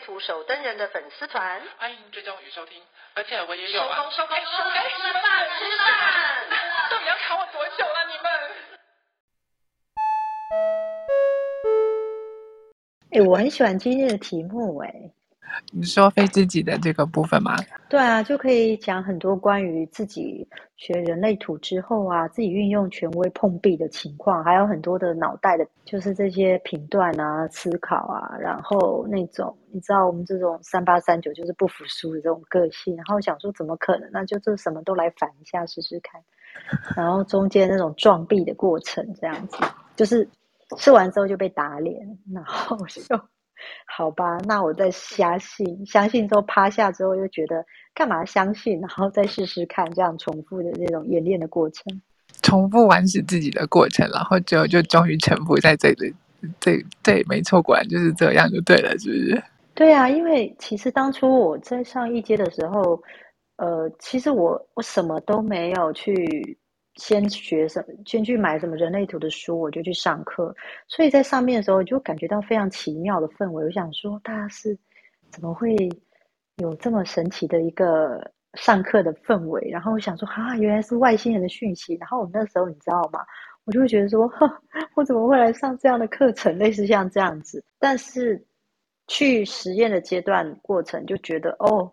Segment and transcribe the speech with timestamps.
[0.00, 2.82] 图手灯人的粉丝团，欢迎追踪与收听，
[3.14, 3.96] 而且我也有啊。
[3.96, 5.22] 收工收工收工，吃饭
[5.58, 5.88] 吃饭，
[6.90, 8.30] 到底要卡我多久了你们？
[13.12, 14.90] 哎，我很喜欢今天的题目哎。
[14.92, 15.19] 你
[15.72, 17.56] 你说非自己的这个部分吗？
[17.88, 20.46] 对啊，就可以讲很多关于自己
[20.76, 34.08] 学人类图之后啊，自己运用权威碰壁的情况，还有很多的脑袋的，就是这些评断啊、思考啊，然后那种你知道我们这种三八三九就是不服输的这种个性，然后想说怎么可能？
[34.12, 36.20] 那就这什么都来反一下试试看，
[36.96, 39.56] 然后中间那种撞壁的过程，这样子
[39.96, 40.28] 就是
[40.78, 41.96] 吃完之后就被打脸，
[42.32, 43.20] 然后就。
[43.86, 52.00] 好吧，那我再相信，相信之后趴下之后又觉得干嘛相信，然后再试试看，这样重复的那种演练的过程，
[52.42, 56.14] 重复完成自己的过程，然后最后就终于臣服在这里。
[56.58, 59.42] 对对，没错，果然就是这样就对了，是不是？
[59.74, 63.02] 对啊，因为其实当初我在上一阶的时候，
[63.56, 66.58] 呃，其实我我什么都没有去。
[67.00, 67.94] 先学什么？
[68.04, 70.54] 先去买什么人类图的书，我就去上课。
[70.86, 73.64] 所以在上面的时候，就感觉到非常奇妙的氛围。
[73.64, 74.78] 我想说，大家是
[75.30, 75.74] 怎么会
[76.56, 79.66] 有这么神奇的一个上课的氛围？
[79.70, 81.94] 然后我想说，啊，原来是外星人的讯息。
[81.94, 83.24] 然后我那时候，你知道吗？
[83.64, 84.30] 我就会觉得说，
[84.94, 86.58] 我怎么会来上这样的课程？
[86.58, 87.64] 类似像这样子。
[87.78, 88.44] 但是
[89.06, 91.90] 去实验的阶段过程，就觉得哦，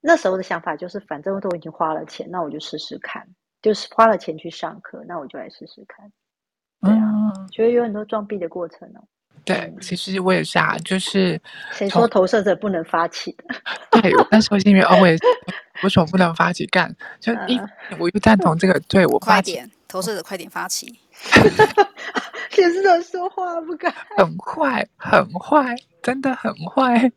[0.00, 3.24] 那时候的想法就是，反正我都已经花了钱，那我就试试看。
[3.64, 6.12] 就是花了钱去上课，那我就来试试看。
[6.82, 9.00] 对啊，嗯、觉得有很多撞壁的过程哦。
[9.42, 11.40] 对，嗯、其实我也是啊，就是
[11.72, 13.44] 谁说投射者不能发起的？
[14.02, 15.16] 对，那时候是因为哦，我也
[15.82, 16.94] 为什么不能发起干？
[17.18, 17.58] 就一，
[17.98, 20.98] 我又赞同这个，对我快点，投射者快点发起。
[22.50, 27.10] 显示者说话不敢， 很坏，很坏，真的很坏。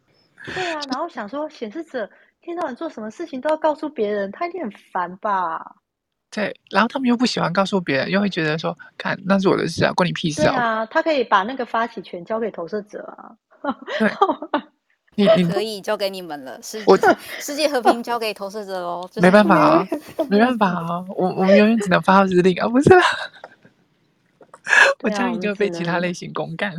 [0.46, 2.09] 对啊，然后想说显示者
[2.40, 5.75] 天到晚做什么事情都要告诉别人，他一定很烦吧？
[6.37, 10.53] 对，然后他们又不喜欢告诉别人，又会觉得说，看那是我的事啊，关你屁事啊！
[10.53, 13.33] 对啊，他可以把那个发起权交给投射者啊。
[13.97, 14.11] 对，
[15.17, 16.95] 你你可以交给你们了，世我
[17.39, 19.09] 世界和平交给投射者喽。
[19.19, 19.87] 没办法啊，
[20.29, 23.01] 没办法啊，我我们永远只能发号施令啊，不是啦。
[25.01, 26.71] 我这样就被其他类型公干。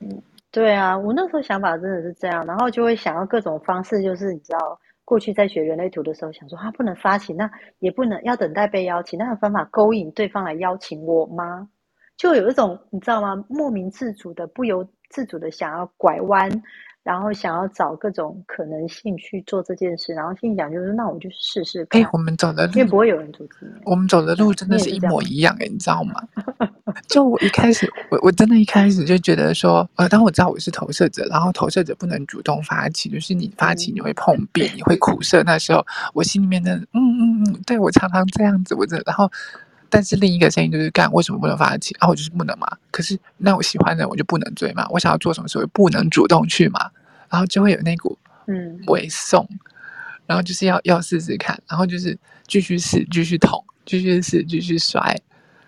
[0.00, 0.20] 嗯，
[0.52, 4.78] 对啊，我那时候想法真的是这样，然后就会想要各种方式，就是你知道。
[5.10, 7.50] 过去在学人类图的时候，想说他、啊、不能发起，那
[7.80, 11.68] 也不能要等待被邀请，那有方法勾引对方来邀请我吗？
[12.16, 13.44] 就有一种你知道吗？
[13.48, 16.62] 莫名自主的、不由自主的想要拐弯。
[17.02, 22.00] 然后想要找各种可能性去做这件事，然后心里讲就是，那我就试试看。
[22.02, 23.80] 哎，我们走的路，因为不会有人阻止你。
[23.86, 26.14] 我们走的路真的是一模一样，哎，你知道吗？
[27.08, 35.42] 就我一开始，我我真的一开始就觉得说，呃，当我知道我是投射者，然后投射者不能主动发起，就是你发起你会碰壁，嗯、你会苦涩。
[35.44, 39.30] 那时候我心里面的，嗯嗯嗯，对我常常这样子，我这然后，
[39.90, 41.94] 但是另一个声音就是干，为什么不能发起？
[42.00, 42.66] 然后我就是不能嘛。
[42.90, 44.86] 可是那我喜欢的人我就不能追嘛？
[44.90, 46.90] 我想要做什么事我就不能主动去嘛？
[47.28, 49.46] 然后就会有那股嗯委送，
[50.26, 55.16] 然后就是要要试试看，然后就是继续试，继续捅，继续试，继续摔。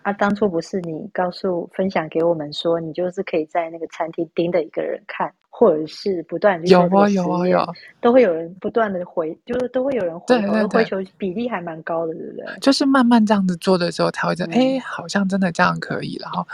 [0.03, 5.33] 啊，当初不是你告诉分享给我们说，你就是可以在那个餐厅盯着一个人看，
[5.63, 12.47] 或者是不断的有啊有啊有，都会有人不断的回，就是都会有人回，对对对，回球比例还蛮高的，对不对？
[12.61, 16.47] 就是慢慢这样子做的时候，才会觉得哎，好像真的这样可以，然后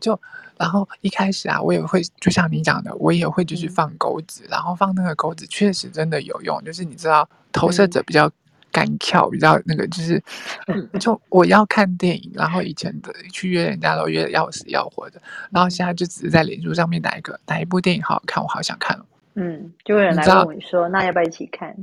[0.00, 0.20] 就。
[0.58, 6.58] 然后一开始啊，我也会就像你讲的，我也会就是放钩子，嗯、然后放那个钩子确实真的有用。
[6.64, 8.26] 就是你知道，投射者比较
[8.76, 10.22] 敢跳，嗯、比较那个，就是
[11.00, 19.00] 就我要看电影，然后以前的去约人家都约要死要活的，然后现在就只是在脸书上面哪一个哪一部电影好好看，我好想看。
[19.34, 21.74] 嗯，就有人来问我说，那要不要一起看？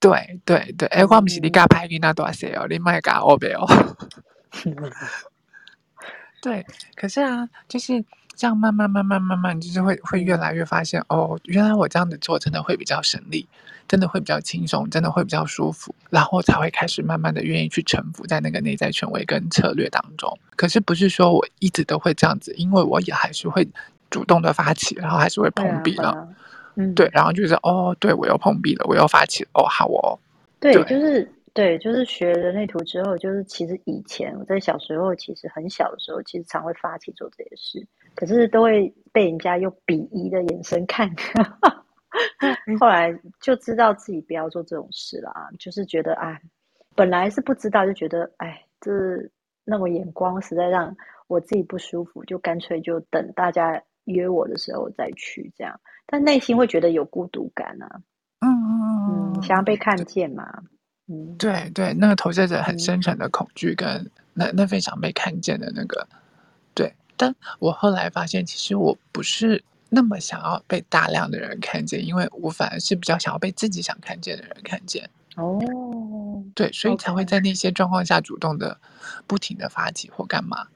[0.00, 3.66] 对对对，哎，我不是你嘎拍给那多少哦，你买嘎欧贝哦。
[6.42, 8.04] 对，可是啊，就是
[8.36, 13.48] 这样慢慢慢慢慢慢，就是会会越来越发现哦，原来我这样子做真的会比较省力，
[13.86, 20.38] 真的会比较轻松，真的会比较舒服，然后才会开始慢慢的愿意去臣服在那个内在权威跟策略当中。
[20.56, 23.66] 可是不是说我一直都会这样子，因为我也还是会
[24.10, 26.28] 主动的发起，然后还是会碰壁了。
[26.76, 30.18] 嗯，对，然后就是哦，对我又碰壁了，我又发起了，哦，好哦，
[30.58, 37.86] 对，对就是对，就是学人类图之后，就是其实以前我在小时候，其实很小的时候，其实常会发起做这些事，
[38.16, 41.08] 可是都会被人家用鄙夷的眼神看。
[42.78, 46.40] 后来就知道自己不要做这种事啦，就是觉得哎，
[46.94, 48.90] 本来是不知道，就觉得哎，这
[49.64, 50.94] 那种眼光实在让
[51.26, 55.80] 我自己不舒服，就干脆就等大家约我的时候再去这样。
[56.06, 58.00] 但内心会觉得有孤独感啊，
[58.40, 60.46] 嗯嗯嗯，想要被看见嘛，
[61.08, 66.06] 嗯，对对，那个投射者很深沉的恐惧跟那那非常被看见的那个，
[66.74, 66.94] 对。
[67.16, 69.64] 但我后来发现，其实我不是。
[69.94, 75.08] 那么想要被大量的人看见，因为我反而是比较想要被自己想看见的人看见。
[75.36, 75.58] 哦，
[76.54, 78.78] 对，所以才会在那些状况下主动的、
[79.26, 80.66] 不停的发起或干嘛。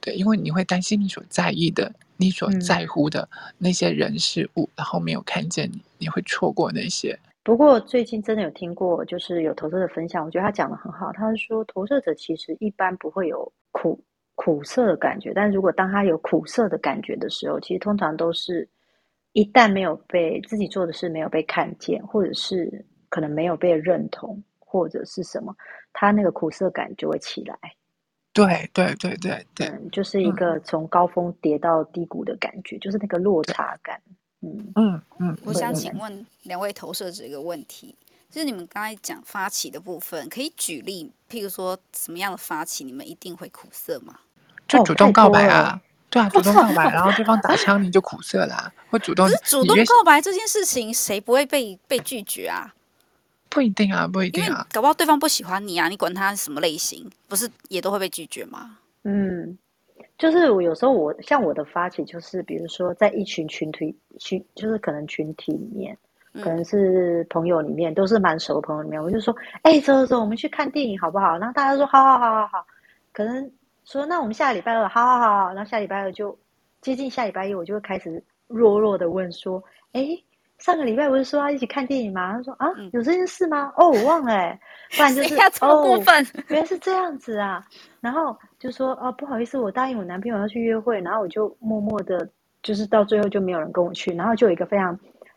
[0.00, 3.28] 对，因为你会担心你所在意的、你所在乎的
[3.58, 7.18] 那些人事物，嗯、然后没有看见你，你会错过那些。
[7.44, 11.12] 不过最近真的有听过，就是有投射者分享，我觉得他讲的很好。
[11.12, 14.00] 他是说，投射者其实一般不会有苦。
[14.40, 18.66] 苦涩的感觉，但如果当他有苦涩的感觉的时候，其实通常都是
[19.32, 25.52] 一旦没有被自己做的事没有被看见，或者是可能没有被认同，或者是什么，
[25.92, 27.58] 他那个苦涩感就会起来。
[28.32, 34.00] 对对对对对，嗯，就是一个从高峰跌到低谷的感觉，嗯、就是那个落差感。
[34.42, 35.36] 嗯嗯嗯。
[35.44, 37.96] 我想请问两位投射者一个问题，
[38.30, 44.20] 就是你们刚才讲发起的部分，可以举例，譬如说什么样的发起，你们一定会苦涩吗？
[44.68, 45.80] 就主动告白啊，
[46.10, 49.26] 对啊，主动告白，然后对方打枪你就苦涩啦，或主动。
[49.44, 52.74] 主动告白这件事情，谁不会被被拒绝啊？
[53.48, 58.76] 不一定啊，不一定啊，搞不好对方不喜欢你啊，你管他什么类型，不是也都会被拒绝吗？
[59.04, 59.56] 嗯，
[60.18, 65.96] 就是我有时候我像我的发起，就是比如说在一群群体群，就是可能群体里面，
[66.42, 71.38] 可能是朋友里面，都是蛮熟的朋友里面，我就说，哎，走走走，我们去看电影好不好？
[71.38, 72.66] 然后大家说，好好好好好，
[73.14, 73.50] 可能。
[73.90, 76.38] 说那我们下礼拜二，好好好，然后下礼拜二就
[76.82, 80.06] 接近下礼拜一，我就会开始弱弱的问说，哎，
[80.58, 82.34] 上个礼拜不是说要一起看电影吗？
[82.34, 83.72] 他说啊，有这件事吗？
[83.78, 84.60] 哦，我忘了哎，
[84.94, 85.98] 不然就是 哦，
[86.48, 87.66] 原来是这样子啊，
[88.02, 92.28] 然后就说哦，不好意思，我答应我男朋友要去约会，然后我就默默的，
[92.62, 94.94] 就是到最后就没有人跟我去，然后就有一个非常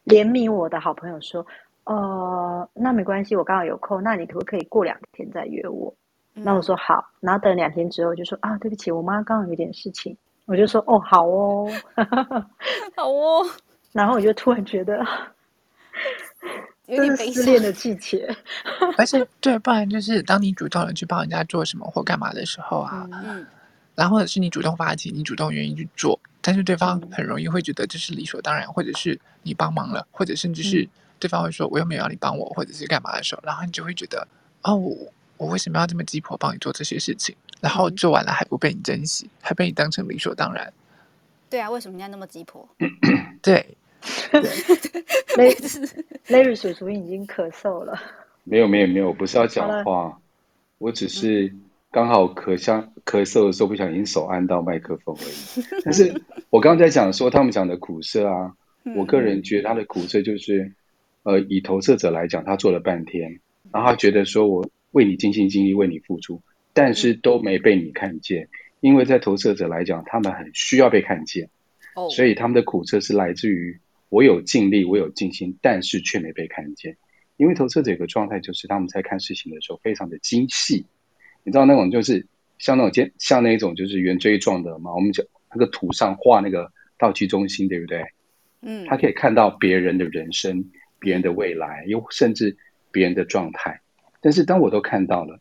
[0.08, 1.46] 怜悯我的好朋友说，
[1.86, 5.96] 呃，那没关系，我刚好有空，那你可不可以过两天再约我？
[6.34, 11.70] 那我说好，然后等两天之后就说啊，对不起，我妈刚好有点事情，我就说哦，好哦，
[12.96, 13.46] 好哦，
[13.92, 15.06] 然后我就突然觉得，
[16.88, 18.34] 有点失恋的季节，
[18.98, 23.46] 而且对，不然就是当你主动的去帮人家做什么或干嘛的时候啊，嗯，
[23.94, 30.88] 然后或者是你主动发起，你主动愿意去做，但是对方很容易会觉得这是理所当然，或者是你帮忙了，或者甚至是
[31.20, 34.26] 对方会说我又没有要你帮我，或者是干嘛的时候，然后你就会觉得
[34.64, 34.82] 哦。
[35.42, 37.36] 我为什么要这么鸡婆帮你做这些事情？
[37.62, 40.72] 然后做完了还不被你珍惜，还被你当成理所当然？
[41.50, 42.70] 对啊，为什么要那么鸡婆？
[43.42, 43.76] 对，
[45.38, 45.50] 雷
[46.30, 48.00] Larry 叔叔已经咳嗽了。
[48.44, 50.16] 没有没有没有，我不是要讲话，
[50.78, 51.52] 我只是
[51.90, 55.66] 刚好咳像咳嗽的时候不小心手按到麦克风而已。
[55.84, 56.22] 但是
[56.52, 58.54] 我刚刚在讲说他们讲的苦涩啊，
[58.96, 60.72] 我个人觉得他的苦涩就是，
[61.24, 63.40] 呃，以投射者来讲，他做了半天，
[63.72, 64.70] 然后他觉得说我。
[64.92, 66.42] 为你尽心尽力为你付出，
[66.74, 68.48] 但是都没被你看见，
[68.80, 71.50] 因为在投射者来讲，他们很需要被看见，
[72.10, 73.80] 所以他们的苦涩是来自于
[74.10, 76.98] 我有尽力，我有尽心，但是却没被看见。
[77.38, 80.86] 因为投射者有个状态就是他们在看事情的时候非常的精细，
[81.44, 82.28] 你知道那种就是
[82.60, 88.06] 像那种尖像那种就是圆锥状的嘛，我们讲那个图上画那个道具中心，对不对？
[88.62, 90.70] 嗯，他可以看到别人的人生、
[91.00, 92.56] 别人的未来，又甚至
[92.92, 93.82] 别人的状态。
[94.22, 95.40] 但是当我都看到了，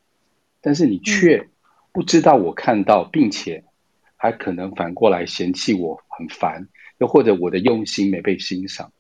[0.61, 1.49] 但是你却
[1.93, 3.65] 不知道我看到，并且
[4.17, 6.67] 还可能反过来嫌弃我很烦，
[6.99, 8.91] 又或者我的用心没被欣赏，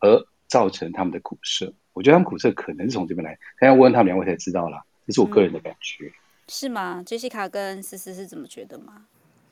[0.00, 1.74] 而造成他们的苦涩。
[1.92, 4.82] 我觉得他们苦涩可能是从这边来，但要问他们两位才知道啦。
[5.06, 6.12] 这是我个人的感觉。
[6.48, 9.06] 是吗？Jessica 跟思思是怎么觉得吗？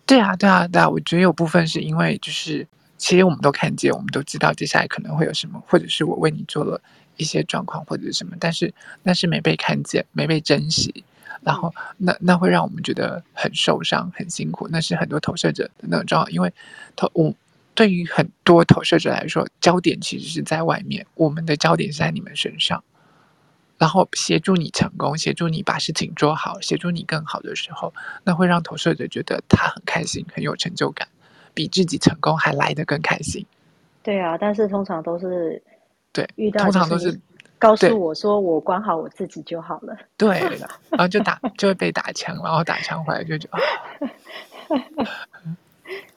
[0.07, 0.89] 对啊，对啊，对啊。
[0.89, 2.67] 我觉得有部分是因为就是，
[2.97, 6.81] 其实我们都看见，我们都知道接下来可能会有什么，或者是我为你做了。
[7.17, 11.05] 一些状况或者是什么，但是那是没被看见，没被珍惜，
[11.43, 14.69] 然后那那会让我们觉得很受伤、很辛苦。
[14.71, 16.53] 那是很多投射者的那种状况，因为
[16.97, 17.33] 投我
[17.75, 22.85] 对于很多投射者来说，焦点其实是在外面，我们的焦点是在你们身上，
[23.79, 27.93] 然后协助你成功，协助你把事情做好，协助你更好的时候，
[28.23, 31.09] 那会让投射者觉得他很开心，很有成就感，
[31.53, 33.45] 比自己成功还来得更开心。
[34.05, 35.61] 对啊，但是通常都是
[36.15, 37.21] 对，遇到通常都是
[37.59, 39.95] 告诉我说我管好我自己就好了。
[40.17, 40.39] 对，
[40.91, 43.59] 然后就打就会被打枪，然后打枪回来就觉得。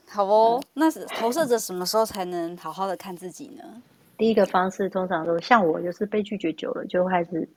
[0.08, 3.64] 好哦，那投射者什么时候才能好好的看自己呢？
[4.18, 7.48] 第一个方式通常都像我，就是被拒绝久了，就开始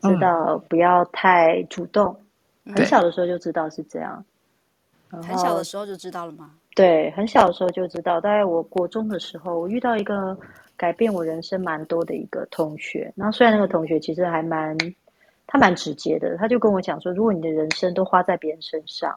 [0.00, 2.18] 知道不要太主动。
[2.64, 4.24] 嗯、很小的时候就知道是这样。
[5.10, 6.50] 很小的时候就知道了吗？
[6.74, 8.20] 对，很小的时候就知道。
[8.20, 10.36] 大概我国中的时候，我遇到一个
[10.76, 13.12] 改变我人生蛮多的一个同学。
[13.16, 14.76] 然后虽然那个同学其实还蛮，
[15.46, 19.16] 他蛮直接的，他就跟我讲说，如果你的人生都花在别人身上。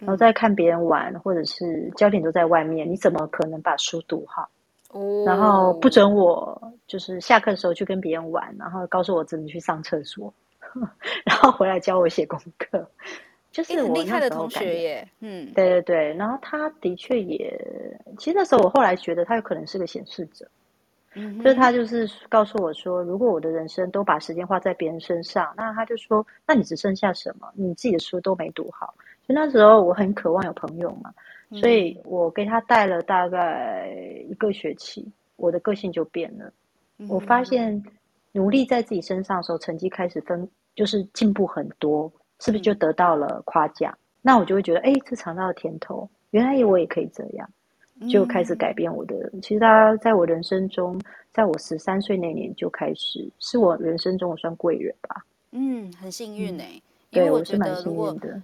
[0.00, 4.48] 然后再看别人玩，或者是焦点都在外面，你怎么可能把书读好？
[4.92, 5.24] 哦。
[5.26, 10.32] 然后不准我就是下课的时候去跟别人玩，然后告诉我怎么去上厕所，
[11.26, 12.88] 然后回来教我写功课。
[13.50, 15.08] 就是我很厉害的同学耶。
[15.18, 16.14] 嗯，对对对。
[16.14, 17.60] 然后他的确也，
[18.18, 20.48] 其实那时候我后来觉得他有可能是个显示者。
[21.18, 21.38] 嗯。
[21.42, 27.48] 就是他就是告诉我说，如果我的人生都把时间花在别人身上，那他就说，那你只剩下什么？
[27.54, 28.94] 你自己的书都没读好。
[29.26, 31.12] 那时候我很渴望有朋友嘛，
[31.60, 33.90] 所以我给他带了大概
[34.26, 35.06] 一个学期，
[35.36, 36.50] 我的个性就变了。
[37.08, 37.82] 我发现
[38.32, 42.10] 努力在自己身上的时候，成绩开始分就是进步很多，
[42.40, 43.96] 是不是就得到了夸奖？
[44.22, 47.50] 那我就会觉得，哎，这尝到了甜头，原来我也可以这样，
[48.10, 49.30] 就开始改变我的。
[49.42, 51.00] 其实他在我人生中，
[51.32, 55.24] 在我十三岁那年就开始，是我人生中我算贵人吧。
[55.52, 58.40] 嗯，很幸运哎、欸，对，我觉得如果的。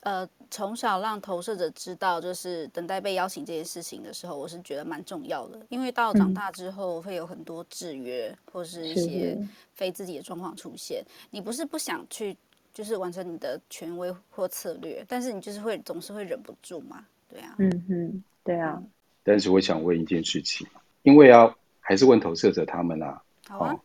[0.00, 5.58] 呃，从小让投射者知道，就是等待被邀请这件事情的时候，我是觉得蛮重要的。
[5.70, 9.34] 因为到长大之后，会有很多制约或是一些
[9.72, 11.02] 非自己的状况出现。
[11.30, 12.36] 你不是不想去，
[12.74, 17.54] 就是完成你的权威或策略，但是你就是会总是会忍不住嘛，对啊。
[17.58, 18.80] 嗯嗯，对啊。
[19.24, 20.66] 但是我想问一件事情，
[21.02, 23.22] 因为啊，还是问投射者他们啊。
[23.48, 23.76] 好啊。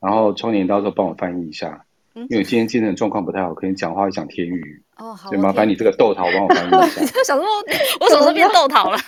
[0.00, 1.84] 然后窗帘到时候帮我翻译一下。
[2.14, 7.22] 因为今天精神状况不太好，可能讲话会讲天语哦，好，所以麻烦你这个豆桃帮我翻译一下。
[7.24, 7.48] 小时候
[8.00, 8.98] 我什么时候变豆桃了？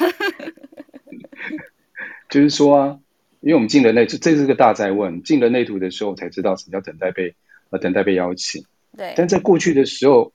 [2.30, 2.98] 就是说啊，
[3.40, 5.22] 因为我们进人类图，这是个大哉问。
[5.22, 7.34] 进人类图的时候才知道什么叫等待被
[7.68, 8.64] 呃等待被邀请。
[8.96, 9.12] 对。
[9.18, 10.32] 但在过去的时候，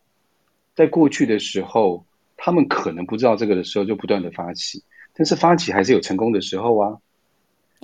[0.75, 2.05] 在过去的时候，
[2.41, 4.81] 他们可能不知道这个的时候，就不断的发起。
[5.13, 6.97] 但是发起还是有成功的时候啊？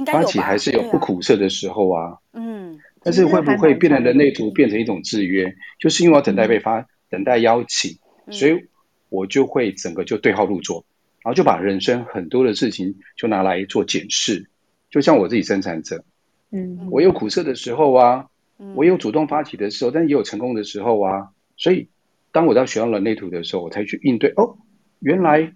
[0.08, 2.04] 发起还是有不苦涩的时候啊。
[2.04, 2.80] 啊嗯。
[3.04, 5.54] 但是会不会变成人类图变成一种制约？
[5.80, 8.00] 就是因为我等待被发，嗯、等待邀请，
[8.32, 8.66] 所以
[9.10, 10.86] 我就会整个就对号入座，
[11.22, 14.50] 然后就把人生很多的事情就拿来做检视。
[14.90, 16.04] 就像我自己生产者，
[16.52, 18.28] 嗯，我有苦涩的时候啊，
[18.74, 21.30] 我有主动发起的时候，但也有成功的时候啊。
[21.58, 21.90] 所以
[22.36, 24.34] 当我在学到人类图的时候，我才去应对。
[24.36, 24.58] 哦，
[25.00, 25.54] 原来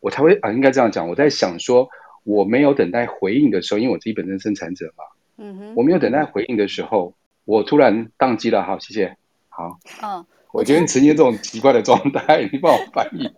[0.00, 1.08] 我才会啊，应该这样讲。
[1.08, 1.88] 我在想说，
[2.22, 5.04] 我没有等待回应的时候，因为我自己本身生产者嘛。
[5.38, 7.14] 嗯哼，我没有等待回应的时候，
[7.46, 8.62] 我突然宕机了。
[8.62, 9.16] 好，谢谢。
[9.48, 13.32] 好，嗯，我觉得你呈现这种奇怪的状态， 你帮我翻译。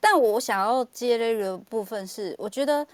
[0.00, 2.86] 但我想要接那个部分是，我觉得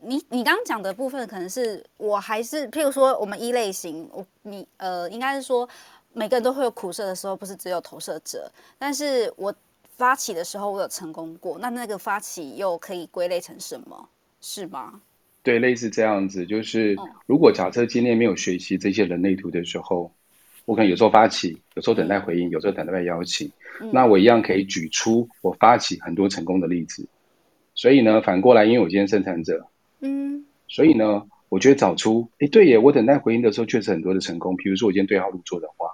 [0.00, 5.68] 你你刚刚讲的部分，可能是我还是譬如说，我们一类型，我你呃，应该是说
[6.12, 8.50] 每个人都会有苦涩的时候，不是只有投射者。
[8.78, 9.54] 但是我
[9.96, 14.08] 发起的时候，我有成功过，那那个发起又可以归类成什么？
[14.40, 15.00] 是吗？
[15.42, 16.96] 对，类似这样子，就是
[17.26, 20.12] 如果假设今天没有学习这些人类图的时候，
[20.64, 23.50] 我可能有时候发起，有时候等待回应，有时候等待被邀请，
[23.92, 27.06] 那我一样可以举出我发起很多成功的例子。
[27.74, 29.66] 所以呢，反过来，因为我今天生产者，
[30.00, 34.56] 嗯，所以呢，我觉得找出，哎，对耶，我等待回应的时候确实很多的成功。
[34.56, 35.90] 比如说我今天对号入座的话，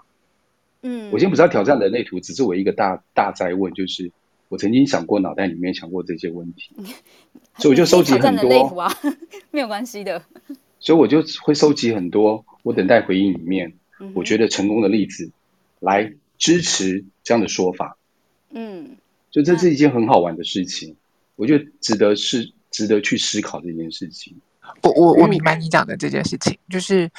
[0.82, 4.12] 嗯，我今天不是要挑战人类图，只是我一个大大灾问，就是。
[4.50, 6.70] 我曾经想过，脑袋里面想过这些问题，
[7.58, 8.78] 所以我就收集很多。
[8.78, 8.92] 啊、
[9.50, 10.22] 没有关系的。
[10.78, 13.72] 所以我就会收集很多我等待回应里面，
[14.12, 15.32] 我觉得成功的例子，
[15.80, 17.96] 来支持这样的说法。
[18.50, 18.96] 嗯，
[19.32, 20.94] 所以这是一件很好玩的事情，
[21.34, 24.36] 我觉得值得是值得去思考这件事情。
[24.82, 27.10] 我我我明白你讲的这件事情，就是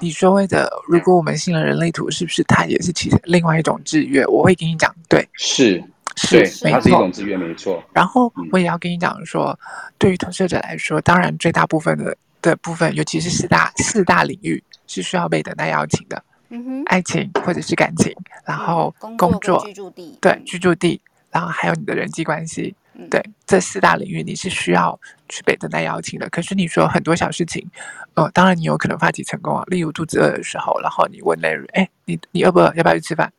[0.00, 4.26] 你所谓的，如果我们信了人类图，是不是它也是其实另外一种制约？
[4.26, 5.82] 我会跟你讲，对，是。
[6.14, 7.82] 是，是它是一种制约，没错。
[7.90, 16.22] 然后我也要跟你讲说，嗯、对于投射者来说，当然最大部分的的部分，尤其是四大四大领域是需要被等待邀请的。
[16.50, 26.28] 嗯哼，爱情或者是感情，然后工作、居住地，对，居住地，然后还有你的人际关系，嗯、对，这四大领域你是需要去被等待邀请的。
[26.28, 27.66] 可是你说很多小事情，
[28.14, 32.72] 呃，当然你有可能发起成功啊，例如肚子饿的时候，然后你问 Larry，哎，你你饿不饿？
[32.74, 33.32] 要不要去吃饭？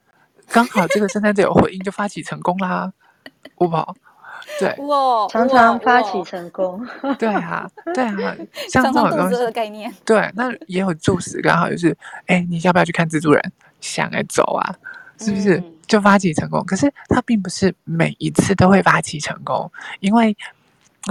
[0.50, 2.92] 刚好这个生产者有回应，就发起成功啦，
[3.56, 3.96] 不好。
[4.60, 6.86] 对，哇，常常发起成功，
[7.18, 8.36] 对啊，对啊，
[8.70, 11.96] 像这种东西的概念，对，那也有助死，刚好就是，
[12.26, 13.52] 哎，你要不要去看蜘蛛人？
[13.80, 14.76] 想来走啊，
[15.24, 15.64] 是不是？
[15.88, 20.36] 就发起成功，嗯、可是他并不是每一次都会发起成功，因为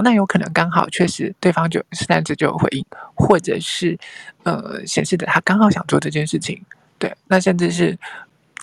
[0.03, 3.97] 那有可能刚好确实对方就擅自就有回应，或者是
[4.43, 6.61] 呃显示的他刚好想做这件事情，
[6.97, 7.97] 对，那甚至是。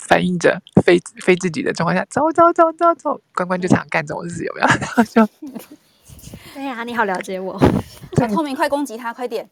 [0.07, 4.67] 反映着非非自己的状况下，走走走走走，关关就常干这种事，有没有？
[4.81, 5.25] 然后就，
[6.55, 7.57] 对呀，你好了解我。
[8.17, 9.47] 小透明，快攻击他，快点！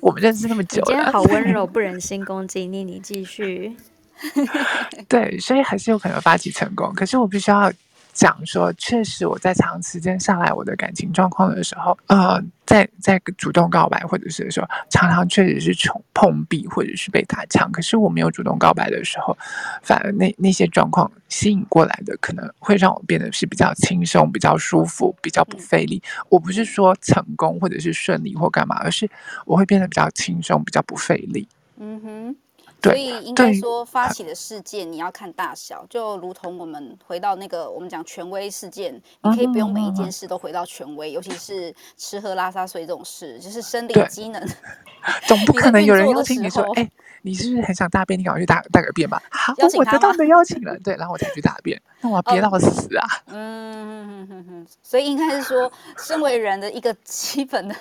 [0.00, 3.76] 我们认识那么久了，今天好温柔，不忍心攻击你，你继续。
[5.08, 7.72] 对，所以还是有可能发起成功，可是我必须要。
[8.16, 17.70] 讲说，确实我在长时间下来，我的感情状况的时候，呃，在在主动告白，或者是说常常确实是碰碰壁，或者是被打枪。
[17.70, 19.36] 可是我没有主动告白的时候，
[19.82, 26.02] 反而那那些状况吸引过来的，可能会让我变得是比较轻松、比较舒服、比较不费力。
[26.30, 29.06] 我不是说成功或者是顺利或干嘛，而是
[29.44, 31.46] 我会变得比较轻松、比较不费力。
[31.78, 32.36] 嗯哼。
[32.82, 44.40] 所以应该说，发起的事件你要看大小，就如同我们回到那个我们讲权威事件，你可以不用每一件事都回到权威，尤其是吃喝拉撒睡这种事，就是生理机能。
[45.26, 46.90] 总不可能有人邀请你说，哎，
[47.22, 48.18] 你是不是很想大便？
[48.18, 49.22] 你赶快去大大个便吧。
[49.30, 53.06] 好，我得到你的邀请了，对，然后我才去大便，那我要憋到死啊。
[53.26, 57.74] 嗯，所以应该是说，身为人的一个基本的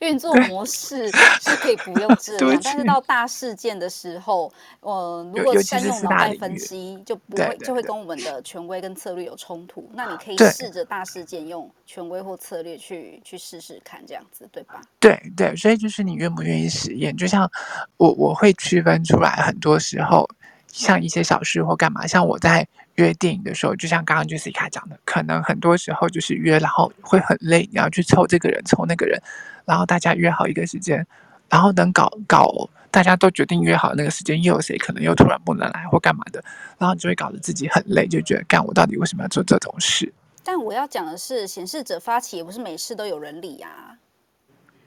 [0.00, 9.90] 运作模式是可以不用 这样，但是到大事件的时候，呃，如果善用脑袋分析，就不会就会跟我们的权威跟策略有冲突。
[9.94, 14.80] 那你可以试着大事件用权威或策略去去试试看，这样子对吧？
[15.00, 17.16] 对对，所以就是你愿不愿意实验？
[17.16, 17.50] 就像
[17.96, 20.28] 我我会区分出来，很多时候
[20.68, 22.66] 像一些小事或干嘛，像我在。
[22.96, 29.20] 约电影的时候，就像刚刚 Jessica 讲的，可能很多时候就是约，然后会很累，你要去凑这个人，凑那个人，
[29.64, 31.06] 然后大家约好一个时间，
[31.48, 36.42] 然后等搞搞，大家都决定约好那个时间，又有谁可能又突然不能来或干嘛的，
[36.78, 40.12] 然后你就会搞得自己很累，就觉得干我到底为什么要做这种事？
[40.44, 43.96] 但我要讲的是，显示者发起也不是每事都有人理啊。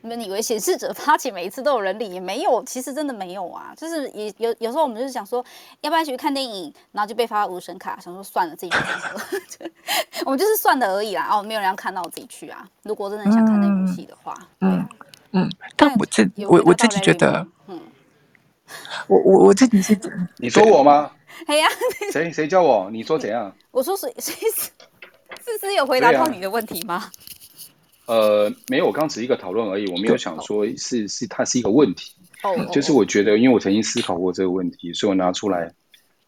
[0.01, 3.73] 你们以为显示者发起每一次都有人理，也没有，其实真的没有啊。
[3.75, 5.43] 就是也有有时候我们就是想说，
[5.81, 9.71] 要不然一起去看电影，然后就被发无声卡，想说算了，自己去看。
[10.25, 11.27] 我们就是算的而已啦。
[11.31, 12.67] 哦，没有人要看到，我自己去啊。
[12.83, 14.87] 如果真的想看那部戏的话，嗯
[15.31, 17.79] 嗯，但我自我我自己觉得，嗯，
[19.07, 19.99] 我我我自己是，
[20.37, 21.11] 你说我吗？
[21.47, 21.67] 哎呀，
[22.11, 22.89] 谁谁叫我？
[22.91, 23.53] 你说怎样？
[23.71, 24.71] 我说谁谁是
[25.41, 27.11] 思思有回答到你的问题吗？
[28.07, 32.15] 呃，没有，我刚只是一个讨论而已，我没有想说是是它是一个问题，
[32.71, 35.73] 就是我觉得，因为我曾经思考过这个问题，所以我拿出来。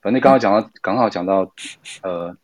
[0.01, 1.51] 反正刚刚讲到，刚好讲到
[2.03, 2.35] 呃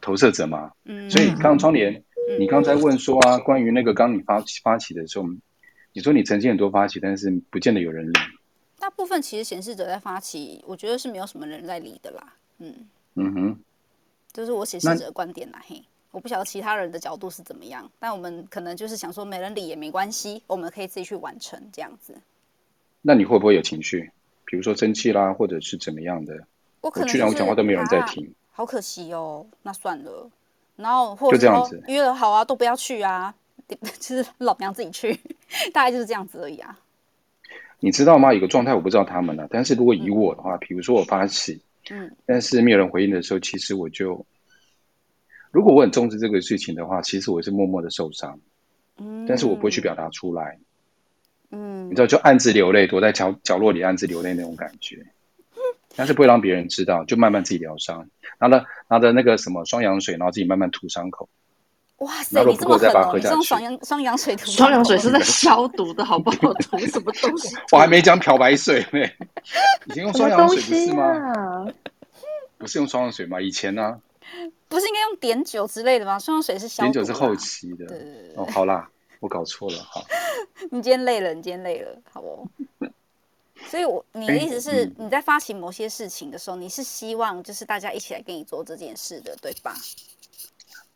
[0.00, 2.02] 投射者嘛，嗯所以刚刚窗帘，
[2.38, 5.26] 你刚才问说啊，关于那个刚你发发起的时候，
[5.92, 8.12] 你说你曾经很多发起，但是不见得有人理。
[8.78, 12.34] 大部分其实显示者在发起，我觉得是没有什么人在理的啦。
[12.58, 12.74] 嗯
[13.14, 13.58] 嗯哼，
[14.32, 15.82] 就是我显示者的观点啦，嘿。
[16.16, 22.14] 我不晓得其他人的角度是怎么样，但我们可能就是想说，没人理也没关系，我们可以自己去完成这样子。
[23.02, 24.10] 那你会不会有情绪？
[24.46, 26.34] 比如说生气啦，或者是怎么样的？
[26.80, 29.44] 我可能、就是、我讲话都没有人在听，好可惜哦。
[29.60, 30.30] 那算了，
[30.76, 33.34] 然后或者说约了好啊，都不要去啊，
[34.00, 35.12] 就是老娘自己去，
[35.74, 36.80] 大概就是这样子而已啊。
[37.80, 38.32] 你知道吗？
[38.32, 44.24] 有个状态我不知道他们呢，但是如果以我的话，比如说我发起，嗯，但是没有人回应的时候，其实我就。
[45.56, 48.38] 如果我很重视这个事情的话，其实我是默默的受伤，
[48.98, 50.58] 嗯，但是我不会去表达出来，
[51.50, 54.98] 嗯，你知道，就暗自流泪，躲在角角落里暗自流泪那种感觉，
[55.96, 58.06] 但是不会让别人知道，就慢慢自己疗伤，
[58.38, 61.26] 拿着拿着那个什么双氧水，然后自己慢慢涂伤口。
[62.00, 63.18] 哇塞，你这么狠哦！
[63.18, 66.52] 你用双氧双氧水涂，双氧水是在消毒的，好不好？
[66.60, 67.56] 涂什么东西？
[67.72, 69.00] 我还没讲漂白水呢，
[69.88, 71.66] 以前用双氧水不是吗？
[72.58, 73.40] 不是用双氧水吗？
[73.40, 73.98] 以前呢？
[74.68, 76.18] 不是应该用碘酒之类的吗？
[76.18, 76.88] 双氧水是消毒。
[76.88, 77.86] 碘酒是后期的。
[77.86, 78.32] 对对对。
[78.36, 80.04] 哦，好啦，我搞错了，好。
[80.70, 82.48] 你今天累了，你今天累了，好不？
[83.68, 89.74] 所以我，我你的意思是，你在发起某些事情的时候，你是希望就是大家一起来跟你做这件事的，对吧？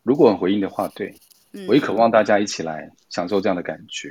[0.03, 1.15] 如果很回应的话，对，
[1.53, 4.11] 嗯、我也渴望大家一起来享受这样的感觉。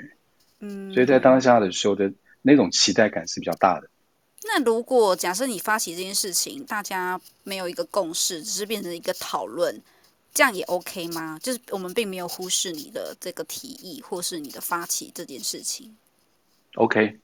[0.59, 0.93] 嗯。
[0.93, 3.88] 所以在当下的时候的那种期待感是比较大的。
[4.51, 9.79] 那如果假设你发起这件事情，大家没有一个共识，只是变成一个讨论，
[10.33, 11.39] 这样也 OK 吗？
[11.41, 15.95] 就是我们并没有忽视你的这个提议，或是你的发起这件事情。
[16.75, 17.19] OK，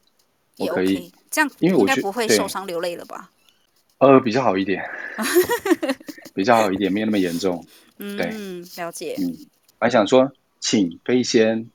[0.58, 3.32] 也 OK，这样应该不会受伤流泪了吧？
[3.98, 4.84] 呃，比较好一点，
[6.34, 7.66] 比较好一点，没有那么严重。
[7.98, 8.28] 嗯，对，
[8.84, 9.16] 了解。
[9.18, 9.36] 嗯，
[9.80, 11.70] 我还想说，请飞仙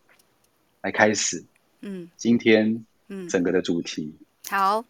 [0.82, 1.42] 来开始。
[1.80, 4.14] 嗯，今天嗯，整个的主题，
[4.50, 4.84] 好，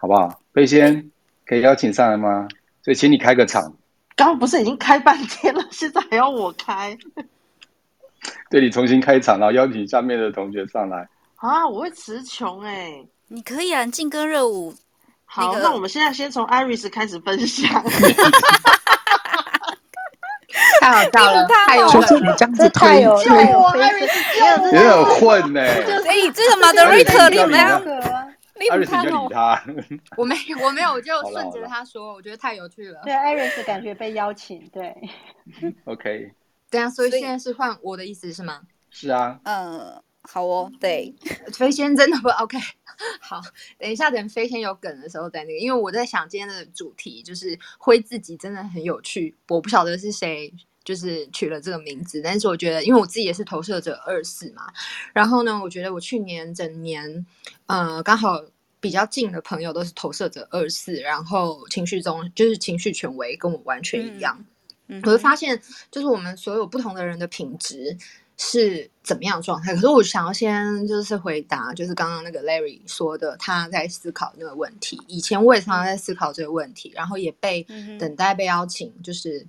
[0.00, 0.40] 好不好？
[0.54, 1.10] 飞仙
[1.44, 2.48] 可以邀请上来吗？
[2.82, 3.74] 所以请你开个场。
[4.16, 6.96] 刚刚不是已经开半天了，现在还要我开？
[8.50, 11.08] 对，你重新开场，然后邀请下面的同学上来。
[11.36, 13.04] 啊，我会词穷哎。
[13.28, 14.74] 你可以啊，劲歌热舞。
[15.24, 17.68] 好，那我们现在先从 Iris 开始分享。
[20.80, 26.00] 太好笑了，太有就是你这样子太有推，太有点混呢、欸。
[26.02, 27.52] 所以这个 moderator 你们
[28.66, 29.64] 要，艾瑞斯就理他。
[30.16, 33.00] 我没， 我没有，我就顺着他说，我觉得太有趣了。
[33.04, 34.94] 对艾瑞斯感觉被邀请，对。
[35.84, 36.32] OK，
[36.70, 38.62] 对啊，所以现在是换我的意思是吗？
[38.90, 41.14] 是啊，嗯，好哦，对，
[41.52, 42.58] 飞仙真的不 OK。
[43.20, 43.40] 好，
[43.78, 50.52] 等一下，等飞仙有梗的时候再那个，因为我在想今天的主题就是挥自己真的很有趣，我不晓得是谁
[50.88, 54.62] 就是取了这个名字，但是我觉得，因为我自己也是投射者二四嘛，
[55.12, 57.26] 然后呢，我觉得我去年整年，
[57.66, 58.42] 呃，刚好
[58.80, 64.42] 比较近的朋友都是投射者二四，然后情绪中就是情绪权威跟我完全一样，
[64.86, 67.98] 嗯，我就发现就是我们所有不同的人的品质。
[68.40, 69.74] 是怎么样的状态？
[69.74, 74.96] 可是我想要先就是回答，就是刚刚那个 Larry 说的，他在思考那个问题。
[75.08, 77.66] 以前我也常常在思考这个问题，然后也被
[77.98, 79.44] 等待被邀请，就是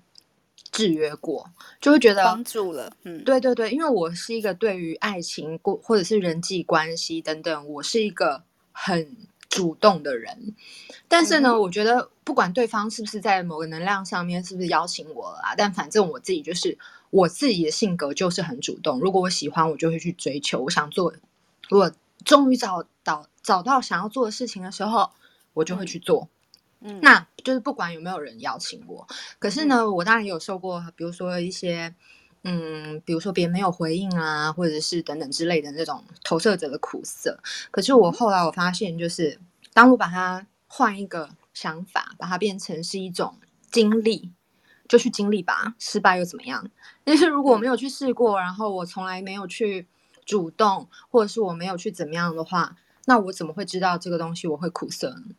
[0.79, 1.49] 制约过，
[1.81, 2.91] 就会觉得帮助了。
[3.03, 9.17] 嗯，对对对，因为我是一个对于爱情或或者是人际关系等等，我是一个很
[9.49, 10.55] 主动的人。
[11.07, 16.77] 但是呢，我觉得不管对方是不是在某个能量上面是不是邀请我了啊，但反正我自己就是。
[17.11, 20.59] 我自己的性格就是很主动，如果我喜欢，我就会去追求。
[20.59, 21.11] 我想做，
[21.71, 21.91] 我
[22.23, 25.09] 终于找到找到想要做的事情的时候，
[25.55, 26.21] 我就会去做。
[26.21, 26.38] 嗯，
[27.01, 29.07] 那就是不管有没有人邀请我。
[29.37, 31.93] 可是呢，我当然也有受过，比如说一些，
[32.43, 37.39] 嗯，比如说别人没有回应啊，或者是等等之类的那种投射者的苦涩。
[37.71, 39.39] 可是我后来我发现，就是
[39.73, 43.35] 当我把它换一个想法，把它变成是一种
[43.71, 44.31] 经历。
[44.87, 46.67] 就去经历吧，失败又怎么样？
[47.05, 49.85] 但是如果我没有去试过，然后我从来没有去
[50.25, 55.35] 主动，或者是我没有去怎么样的话，那我怎么会知道这个东西我会苦涩呢？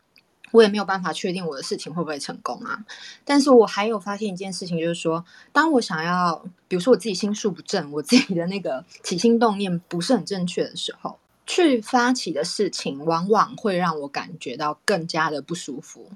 [0.52, 2.84] 我也没有办法确定我的事情会不会成功啊。
[3.24, 16.10] 但是我还有发现一件事情，就是说，当我想要，比如说我自己心术不正，我自己的那个起心动念不是很正确的时候，去发起的事情，往往会让我感觉到更加的不舒服。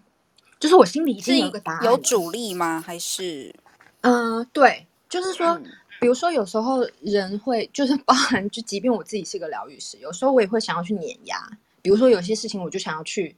[0.60, 2.82] 就是我心里已经有个答案，有阻力吗？
[2.86, 3.54] 还是，
[4.00, 5.60] 嗯、呃，对，就是说，
[6.00, 11.36] 比如说有时候人会，就是包含，就即便我自己是个疗愈师，有时候我也会想要去碾压。
[11.82, 13.36] 比如说有些事情，我就想要去，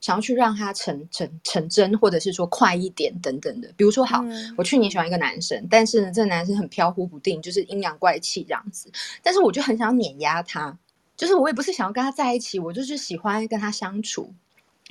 [0.00, 3.72] 想要去让他成成成真，或者是说快一点等等的。
[3.76, 8.90] 比如说，好，嗯、我去年喜欢一个男生，但是呢，这个男生很飘忽不定，就是阴阳怪气这样子。
[9.22, 10.78] 但是我就很想碾压他，
[11.16, 14.32] 就是我也不是想要跟他在一起，我就是喜欢跟他相处。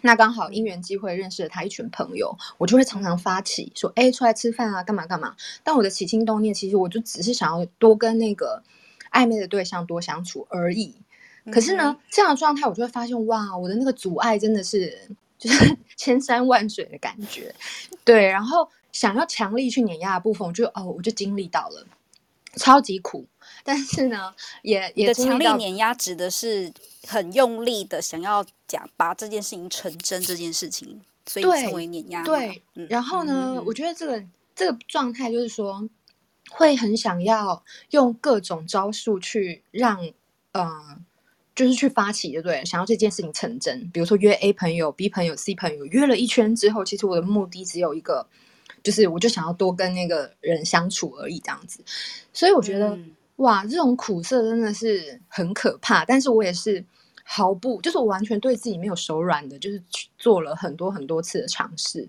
[0.02, 8.62] 那刚好因缘机会认识了他一群朋友，我就会常常发起说：“哎，出来吃饭啊，干嘛干嘛。”但我的起心动念，其实我就只是想要多跟那个
[9.12, 10.96] 暧昧的对象多相处而已。
[11.52, 17.54] 可是呢，这样的状态，我就会发现，哇，我的那个阻碍真的是就是 千山万水的感觉。
[18.04, 21.86] 对，然后想要强力去碾压的部分，我就哦，我就经历到了，
[22.56, 23.26] 超级苦。
[23.64, 26.72] 但是呢，也也强力碾压指的是
[27.08, 32.24] 很用力的想要讲把这件事情成真这件事情，所以称为碾压。
[32.24, 34.24] 对，嗯、然后呢，嗯、我觉得这个
[34.56, 35.88] 这个状态就是说，
[36.50, 40.14] 会很想要用各种招数去让，嗯、
[40.54, 40.98] 呃，
[41.56, 42.64] 就是去发起，对不对？
[42.66, 43.90] 想要这件事情成真。
[43.94, 48.28] 比如说约 A 朋友、B 朋友、C 朋友，约了一圈之后，其实我的目的只有一个，
[48.84, 51.80] 就是我就想要多跟那个人相处而已，这样子。
[52.34, 52.90] 所以我觉得。
[52.90, 56.82] 嗯哇，这种苦涩真的是很可怕，但是我也是
[57.26, 62.08] 毫不，就是我完全对自己没有手软的，就是去做了很多很多次的尝试，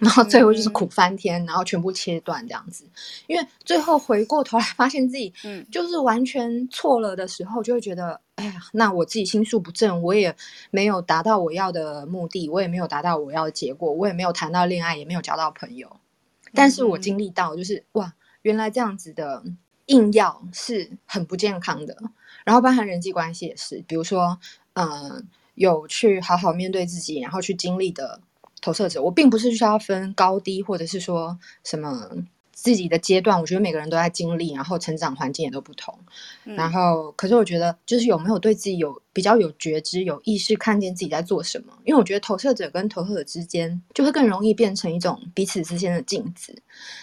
[0.00, 2.84] 然后最后就是苦翻天，嗯、然后全部切断这样子。
[3.26, 10.34] 因为最后回过头来发现自己，嗯，就是完全错了的时候，就会觉得，哎呀，那我自己心术不正，我也
[10.70, 15.96] 没有达到我要的目的，我也没有达到我要的结果，我也没有谈到恋爱，也没有交到朋友。
[16.52, 19.42] 但是我经历到，就是、嗯、哇，原来这样子的。
[19.88, 21.94] 硬要是很不健康的，
[22.42, 24.38] 然后包含人际关系也是，比如说，
[24.72, 25.22] 嗯、呃，
[25.56, 28.18] 有去好好面对自己，然后去经历的
[28.64, 32.08] 投射者，我并不是需要分高低，或者是说什么
[32.50, 35.94] 自己的阶段，我觉得每个人都在经历，然后成长环境也都不同。
[36.46, 41.74] 嗯、然后，可是我觉得，就是有没有对自己有比较有觉知、有意识，看见自己在做什么？
[41.84, 46.62] 因为我觉得投射者跟投射者之间，就会更容易变成一种彼此之间的镜子。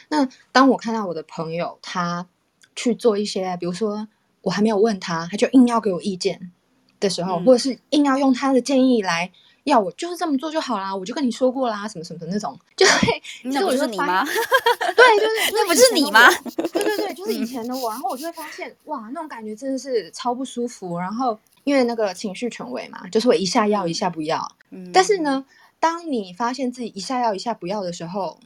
[0.09, 2.27] 那当我看到我的朋友他
[2.75, 4.07] 去做一些，比如说
[4.41, 6.51] 我还没有问他，他就硬要给我意见
[6.99, 9.31] 的时候，嗯、或者是硬要用他的建议来。
[9.65, 14.25] 要我就是这么做就好啦，我就跟你说过啦，什么什么的那种，就会， 那不是你吗？
[14.25, 16.29] 对，就是 那不是你吗？
[16.73, 20.97] 对对对，就是以前的我，然后我就会发现，哇，那种感觉真的是超不舒服。
[20.97, 24.51] 然后因为那个情绪权威嘛，就是我一下要一下不要。
[24.71, 24.91] 嗯。
[24.91, 25.45] 但是呢，
[25.79, 28.39] 当你发现自己一下要一下不要的时候，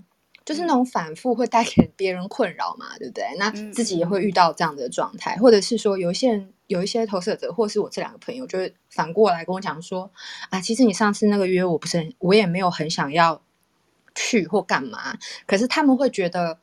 [0.43, 3.23] 就是那种反复会带给别人困扰嘛，对不对？
[3.37, 6.51] 那自己也会遇到这样的状态，或者是说有一些人。
[6.67, 10.09] 有一些投射者，或是我这两个朋友，就会反过来跟我讲说
[10.49, 13.41] ：“啊，其实你上次那个约，我不是很，我也没有很想要
[14.15, 15.17] 去或干嘛。
[15.45, 16.57] 可是他们会觉得，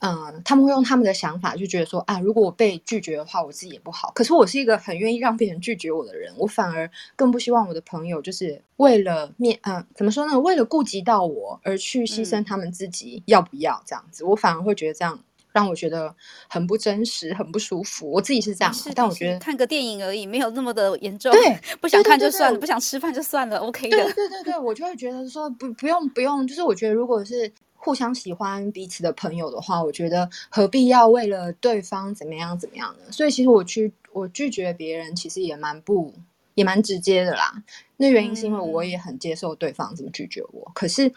[0.00, 4.12] 嗯，他们会用他们的想法，就觉得说啊，如果我被拒绝的话，我自己也不好。
[4.14, 10.38] 可是我是一个很愿意让别人拒绝我的人，我反而更不希望我的朋友就是为了面，嗯，怎么说呢？
[10.40, 14.24] 为了顾及到我而去牺牲他们自己，要不要这样子？
[14.24, 15.18] 我反而会觉得这样。”
[15.60, 16.14] 让我觉得
[16.48, 18.10] 很不真实，很不舒服。
[18.10, 21.30] 我自己是这样，是但我觉得看个电影而已，没有那么的严重。
[21.32, 23.96] 对，不想看就算了，对对对对，不想吃饭就算了，OK 的。
[23.96, 33.12] 对对对对，我就会觉得说不不用不用，就是我觉得如果是互相喜欢彼此的朋友的话，我觉得何必要为了对方怎么样怎么样呢？
[33.12, 36.14] 所以其实我去我拒绝别人，其实也蛮不
[36.54, 37.62] 也蛮直接的啦。
[37.98, 41.12] 那原因是因为我也很接受对方怎么拒绝我，嗯、可是。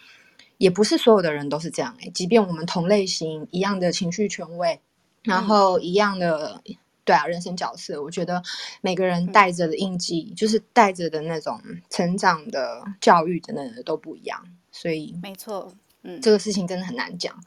[0.63, 4.79] 也不是所有的人都是这样哎、欸，即便我们同类型一样的情绪权威，
[5.23, 8.41] 然后一样的、嗯、对啊人生角色，我觉得
[8.79, 15.69] 每个人带着的印记，嗯、就是带着的那种成长的教育等等的都不一样，所以没错，
[16.03, 17.37] 嗯，这个事情真的很难讲。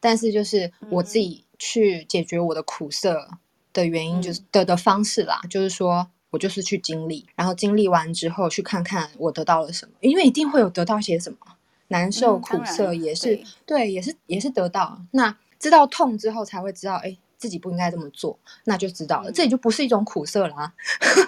[0.00, 3.28] 但是就是我自己去解决我的苦涩
[3.72, 11.38] 的原因，就是、嗯、的的方式啦，就是说我就是去经历，然后经历完之后去看看我得到了什么，因为一定会有得到些什么。
[11.88, 15.00] 难受苦涩也是、嗯、对，对，也是也是得到。
[15.12, 19.30] 那知道痛之后，才会知道，哎，自己不应该这么做，那就知道了。
[19.30, 20.72] 嗯、这里就不是一种苦涩啦、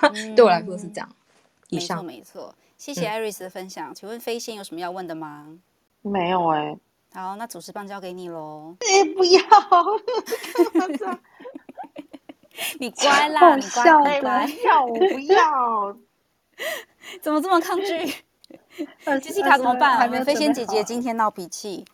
[0.01, 0.11] 啊。
[0.15, 1.09] 嗯、 对我来说是这样。
[1.69, 2.55] 以上没错，没错。
[2.79, 3.91] 谢谢艾瑞斯的分享。
[3.91, 5.59] 嗯、请问飞仙有什么要问的吗？
[6.03, 6.79] 没有哎、欸。
[7.13, 8.77] 好，那主持棒交给你喽。
[8.81, 9.41] 哎，不要！
[12.79, 14.47] 你乖啦，你乖，你乖。
[14.47, 15.97] 不要，我不要。
[17.23, 18.15] 怎么这么抗拒？
[19.21, 19.97] 机器卡怎么办？
[19.97, 21.85] 还没飞仙姐姐今天闹脾气，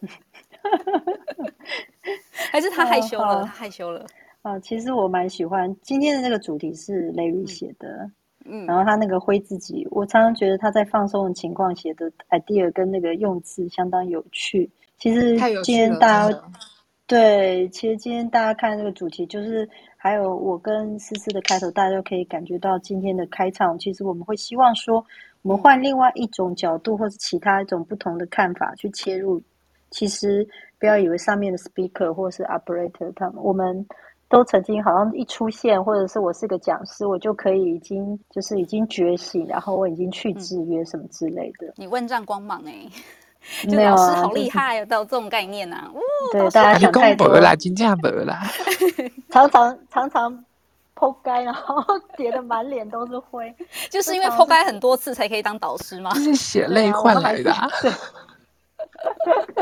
[2.50, 3.42] 还是她害羞了？
[3.42, 4.06] 她害羞了。
[4.42, 8.10] 啊，其实我蛮喜欢今天的那个主题是 Larry 写的，
[8.44, 14.70] 嗯，然后他那个挥自己，我常常觉得他在放松的情况写的 idea 跟那个用字相当有趣。
[14.98, 16.42] 其实今天大家
[17.06, 25.04] 对，其实今天大家看这个主题，就是还有我跟思思的开头，大家就可以感觉到今天的开场，其实我们会希望说。
[25.44, 29.40] 我们换另外一种角度，或是其他一种不同的看法去切入。
[29.90, 30.44] 其实
[30.80, 33.86] 不要以为上面的 speaker 或是 operator 他们，我们
[34.30, 41.74] 都曾经好像一出现，或者是我是个讲师，我就可以已经就是已经觉醒，然后我已经去制约什么之类的。
[41.76, 45.92] 你问丈光芒哎、欸， 就老师好厉害，有到这种概念呐、啊？
[46.32, 48.34] 对，大家想太多了，金价没了，
[49.28, 50.44] 常常常常。
[50.94, 51.82] 扑街，然后
[52.16, 53.52] 叠的满脸都是灰，
[53.90, 56.14] 就是因为扑街很多次才可以当导师吗？
[56.14, 57.68] 是血泪换来的、啊。
[57.82, 57.92] 对，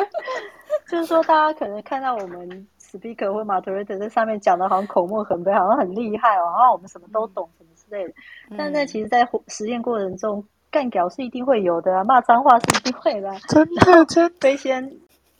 [0.88, 8.14] 就是说大家可能看到我们 speaker 或 moderator 在上面讲的好像口沫横飞，好像很厉害哦，然后我们什么都懂什么之类的。
[8.50, 13.36] 嗯、但是在其实，在实验过程中，干屌是一定会有的、啊，骂脏话是一定会的、啊。
[13.48, 14.34] 真的，真的。
[14.40, 14.92] 飞仙，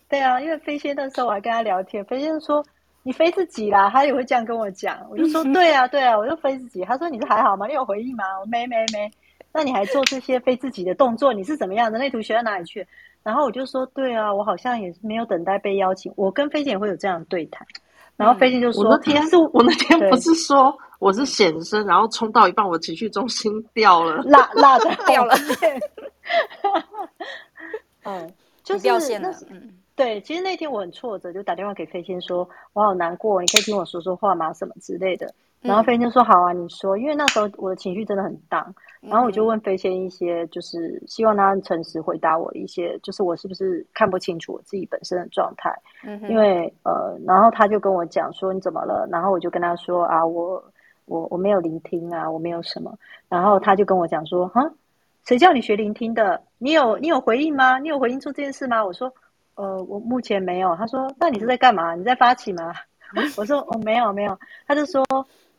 [0.09, 2.65] 对啊，因为飞仙那时候我还跟他聊天，飞仙说。
[3.05, 4.99] 你飞自己啦，他也会这样跟我讲。
[5.11, 6.85] 我就说对啊，对啊，我就飞自己。
[6.85, 7.67] 他说你是还好吗？
[7.67, 8.25] 你有回应吗？
[8.41, 9.11] 我没没没。
[9.53, 11.99] 那你还做这些飞自己的动作，你是怎么样的？
[11.99, 12.87] 人类图学到哪里去？
[13.23, 16.13] 然后我就说对啊，我好像也没有等待被邀请。
[16.17, 17.67] 我跟飞姐也会有这样的对谈。
[18.17, 25.35] 然后飞姐就说：“我那天是我那天不是说我是显身，然后冲到一半，我情绪中心掉了，落落的 掉了。
[28.05, 29.31] 嗯，就是掉线了。
[29.51, 34.53] 嗯。”对，其实那天我很挫折，就打电话给飞仙说：“我好难过，你可以听我说说话吗？
[34.55, 45.71] 什么之类的。”然后飞仙说：“好啊，你说。”因为那时候我的情绪真的很荡，然后我就问飞仙一些，就是希望他诚实回答我一些，就是我是不是看不清楚我自己本身的状态？
[46.05, 50.61] 嗯，因为呃，然后他就跟我讲说：“你怎么了？”然后我就跟他说：“啊，我
[51.05, 52.93] 我我没有聆听啊，我没有什么。”
[53.29, 54.69] 然后他就跟我讲说：“哈，
[55.27, 56.43] 谁叫你学聆听的？
[56.59, 57.79] 你有你有回应吗？
[57.79, 59.13] 你有回应出这件事吗？”我说。
[59.55, 60.75] 呃，我目前没有。
[60.77, 61.95] 他说，那你是在干嘛？
[61.95, 62.73] 你在发起吗？
[63.37, 64.39] 我说，哦，没有没有。
[64.67, 65.05] 他就说，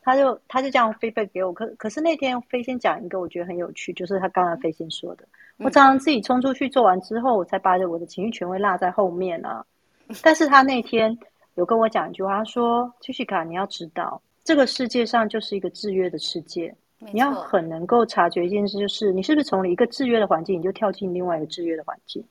[0.02, 1.54] 他就他就这样 feedback 给我。
[1.54, 5.24] 可可是那天飞仙讲一个，我觉得很有趣，就是他刚刚飞仙说的，
[5.60, 9.66] 我常常自己冲出去做完之后，我才把我的情绪权威落在后面啊。
[10.22, 11.18] 但是他那天
[11.56, 16.74] 有跟我讲一句话，他说：“Jessica，你要知道，这个世界上就是一个制约的世界。”
[17.12, 22.24] 你要很能够察觉一件事，就是你是不是从了一个制约的环境，你就跳进另外一个制约的环境。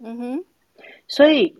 [0.00, 0.44] 嗯哼，
[1.08, 1.52] 所以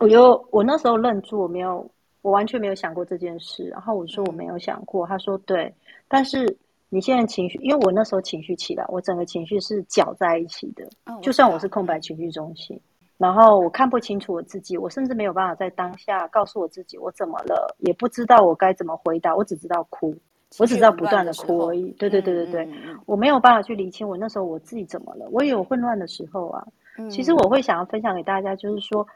[0.00, 1.88] 我就我那时候愣住，我没有，
[2.22, 3.68] 我完全没有想过这件事。
[3.68, 5.72] 然后我说我没有想过，他说对，
[6.08, 6.56] 但是
[6.88, 10.88] 你现在情绪，因为我那时候情绪起来，我整个情绪是搅在一起的。
[11.20, 12.80] 就算我是空白情绪中心，
[13.18, 20.14] 然后我看不清楚我自己，我甚至没有办法在当下告诉我自己我怎么了，也不知道我该怎么回答，我只知道哭。
[20.58, 26.66] 我只知道不断的哭而已，对对对对对，嗯、我没有办法去理清我那时候我自己怎么了，我也有混乱的时候啊。
[27.10, 29.06] 其实我会想要分享给大家，就是说，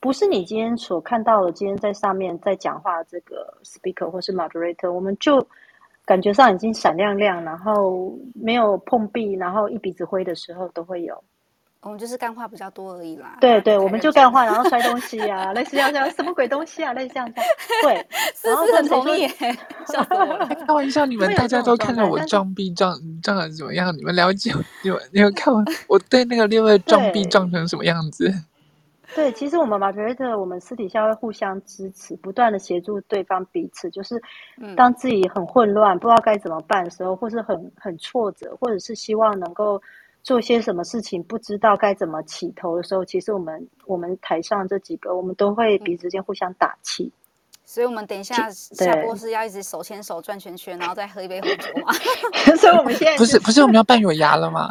[0.00, 5.46] 不是你今天所看到的，今天在上面在讲话这个 speaker 或是 moderator，我们就
[6.04, 11.22] 感觉上已经闪亮亮，然后没有碰壁，然后一鼻子灰的时候都会有。
[11.84, 13.36] 我们就是干话比较多而已啦。
[13.40, 17.50] 对对，我们就干话，然后摔东西啊，类似这样这样，什么鬼东西啊，类似这样这样。
[17.82, 18.06] 对，
[18.50, 19.28] 然后很同意。
[19.28, 20.46] 笑死我了！
[20.66, 23.94] 开玩笑，你们大家都看到我撞壁撞撞的怎么样？
[23.96, 24.50] 你们了解？
[24.82, 28.32] 你们你们看完我对那个六位撞壁撞成什么样子？
[29.14, 33.90] 对，其实我们 Moderator，我们私底下会互相支持，不断的协助对方彼此。
[33.90, 34.20] 就是
[34.74, 39.78] 当自己很混乱，不知道该怎么办的时候，或是很很挫折，或者是希望能够。
[40.24, 47.12] 做些什么事情不知道该怎么起头的时候，其实我们我们台上这几个，我们都会彼此间互相打气。
[47.66, 51.92] 所以，我们等一下下播是要一直手牵手转圈圈，然后再喝一杯红酒吗？
[52.60, 54.70] 所以我们现在不是不是我们要办尾牙了吗？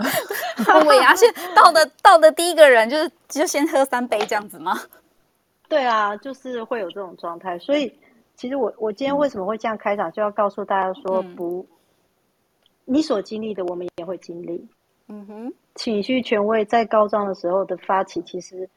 [0.87, 4.79] 尾牙先到的到的第一个人就是就先喝三杯这样子吗？
[5.67, 7.57] 对啊，就是会有这种状态。
[7.57, 7.91] 所以，
[8.35, 11.65] 其实我我今天为什么会这样开场，就要告诉大家说，不，
[12.85, 14.67] 你所经历的，我们也会经历。
[15.07, 18.67] 嗯哼，情绪权威在高涨的时候的发起，其实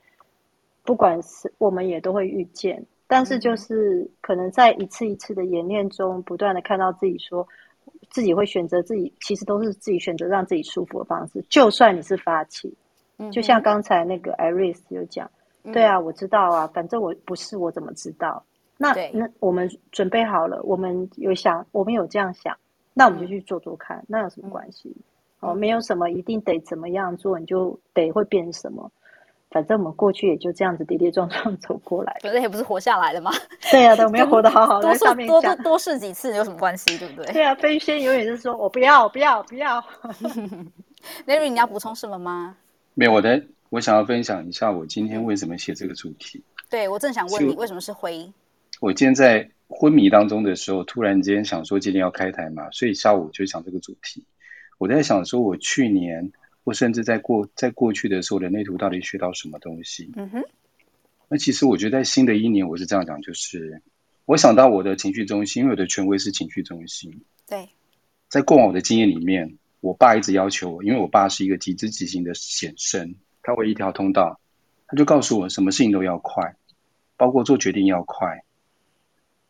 [0.84, 7.46] 不管是我们也都会遇见，但是就是可能在一次一次的演练中，不断的看到自己说，
[8.10, 11.42] 自己会选择自己，其实都是自己选择让自己舒服的方式。
[11.48, 12.74] 就算你是发起，
[13.32, 15.30] 就像刚才那个 Iris 有讲，
[15.72, 18.44] 对啊，我知道啊，反正我不是，我怎么知道？
[18.78, 22.54] 那那我们准备好了，我们有想，我们有这样想，
[22.92, 24.94] 那我们就去做做看，那有什么关系？
[25.40, 28.90] 哦，没有什么一定得怎么样做，你就得会变什么。
[29.48, 33.30] 反正我们过去也就这样子跌跌撞撞走过来，反正也不是活下来的嘛。
[33.70, 34.88] 对呀、啊，都没有活得好好的。
[34.88, 37.32] 多试多多多试几次有什么关系，对不对？
[37.32, 39.82] 对啊，飞仙永远是说我不要，不要，不要。
[41.26, 42.56] Larry，你要补充什么吗？
[42.94, 46.42] 没有，我的我想要分享一下我今天为什么写这个主题。
[46.68, 48.30] 对，我正想问你为什么是灰。
[48.80, 54.24] 我今天在昏迷当中的时候，突然间想说今天要开台嘛，所以下午就想这个主题。
[54.78, 56.32] 我在想说，我去年
[56.64, 60.12] 或甚至在过在过去的时候，人类图到底学到什么东西？
[60.16, 60.44] 嗯哼。
[61.28, 63.82] 那其实我觉得在新的一年，我是这样讲，就是
[64.24, 67.22] 我想到我的情绪中心，因为我的权威是情绪中心。
[67.48, 67.68] 对。
[68.28, 74.40] 在过往我的经验里面，我爸一直要求我，因为我爸是一个极之极行的显身，他会一条通道，
[74.86, 76.56] 他就告诉我，什么事情都要快，
[77.16, 78.42] 包括做决定要快，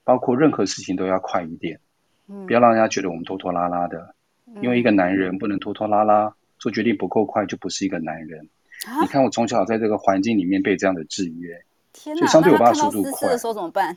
[0.04, 1.80] 包括任何事情都要快一点，
[2.26, 4.14] 不要让人家觉得我们拖拖拉拉的。
[4.62, 8.48] 因为一个男人不能拖拖拉拉，做决定不够快，就不是一个男人。
[8.86, 11.60] 啊、你看我从小在这个环境里面被这样的制约，
[11.92, 13.96] 天，所以相对我爸速度快的时候怎么办？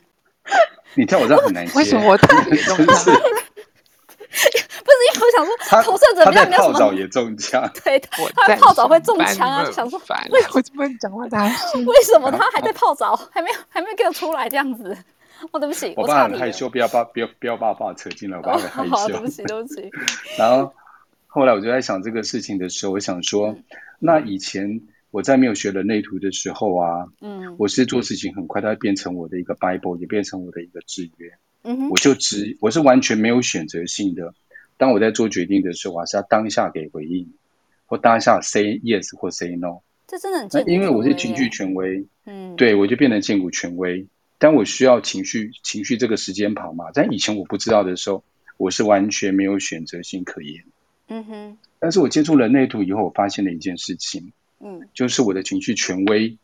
[0.94, 1.72] 你跳我这样很难 接。
[1.74, 3.10] 为什么我太真是？
[4.82, 6.72] 不是因为我想说，他投射者比较没有什么。
[6.72, 7.98] 泡澡也中枪，对，
[8.34, 11.84] 他泡澡会中枪啊，就想说，为我怎么讲话大声？
[11.84, 14.96] 为什么 他还在泡澡，还没有还没有给我出来这样子？
[15.52, 18.90] 哦，对不起，我爸很害羞，不要把不要不要把我爸扯进来，我爸很害羞。
[18.90, 19.90] 好，对不起，对不起。
[20.38, 20.72] 然后
[21.26, 23.56] 后来我就在想这个事情的时候，我想说，
[23.98, 31.32] 那以前我在没有学人类图的时候啊，嗯，我是做事情很快，它会变成我的一个 Bible，也变成我的一个制约。
[31.62, 34.34] 嗯哼，我就只我是完全没有选择性的。
[34.76, 37.28] 当我在做决定的时候，我是要当下给回应，
[37.86, 39.80] 或当下 say yes 或 say no。
[40.06, 44.06] 这真的很那因为我是情绪权威，嗯，对我就变成荐骨权威。
[44.40, 46.86] 但我需要情绪，情绪这个时间跑嘛。
[46.94, 48.24] 但以前我不知道的时候，
[48.56, 50.64] 我是完全没有选择性可言。
[51.08, 51.58] 嗯哼。
[51.78, 56.38] 但是我接触人类图以后，我发现了一件事情，嗯，就是我的情绪权威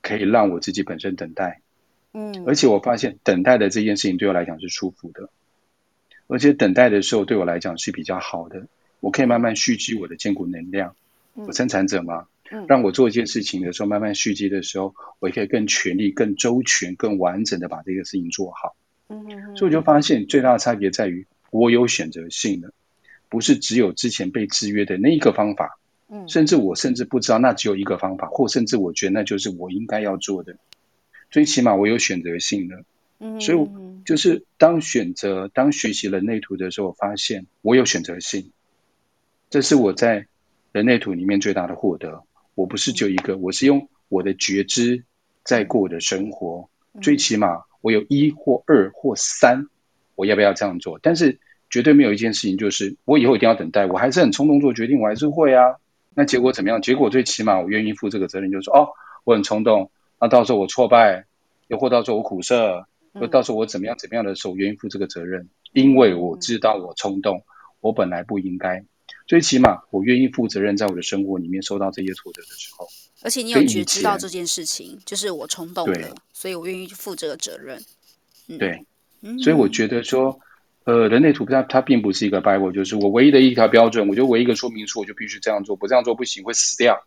[0.00, 1.60] 可以让我自己本身等待。
[2.12, 2.44] 嗯。
[2.46, 5.28] 而且我发现等待的这件事情对我来讲是舒服的，
[6.28, 8.68] 而且等待的时候对我来讲是比较好的。
[9.00, 10.94] 我可以慢慢蓄积我的坚固能量。
[11.34, 12.28] 我生产者嘛，
[12.66, 18.74] 让我做一件事情的时候，慢慢蓄积的时候，我也可以更全力、更周全、更完整的把这个事情做好。
[19.08, 19.56] 嗯嗯。
[19.56, 22.72] 所以我就发现最大的差别在于，我有选择性的，
[23.28, 25.78] 不是只有之前被制约的那一个方法。
[26.08, 26.28] 嗯。
[26.28, 30.56] 甚至我甚至不知道那只有一个方法，或甚至我觉得那就是我应该要做的。
[31.30, 32.84] 最起码我有选择性的。
[33.20, 33.40] 嗯。
[33.40, 33.68] 所以
[34.04, 38.50] 就是当选择、当学习人类图的时候，我发现我有选择性。
[39.50, 40.26] 这是我在
[40.72, 42.24] 人类图里面最大的获得。
[42.54, 45.04] 我不是就一个，我是用我的觉知
[45.42, 46.68] 在过我的生活。
[47.00, 49.66] 最起码我有一或二或三，
[50.16, 50.98] 我要不要这样做？
[51.00, 51.38] 但是
[51.70, 55.76] 绝对没有一件事情就是我以后一定要等待，我还是很冲动做决定，我还是会啊。
[56.14, 56.82] 那结果怎么样？
[56.82, 58.88] 结果最起码我愿意负这个责任，就是说哦，
[59.22, 59.90] 我很冲动，
[60.20, 61.24] 那到时候我挫败，
[61.68, 67.44] 又或到时候我苦涩，又到时候我怎么样怎么样的时候，我愿意负这个责任，因为我知道我冲动，
[67.80, 68.84] 我本来不应该。
[69.30, 72.84] 最起码我愿意负责任，在我的生活里面受到这些挫折的时候，
[73.22, 77.80] 而且你有觉知到这件事情，就是我冲动了，所以我愿意负这个责任。
[78.48, 78.84] 嗯、对、
[79.20, 80.36] 嗯，所以我觉得说，
[80.82, 87.00] 呃，人类图它它并不是一个 Bible，就是我唯一的一条标准，我就唯一一个说明书，我就必须这样做，不这样做不行，会死掉。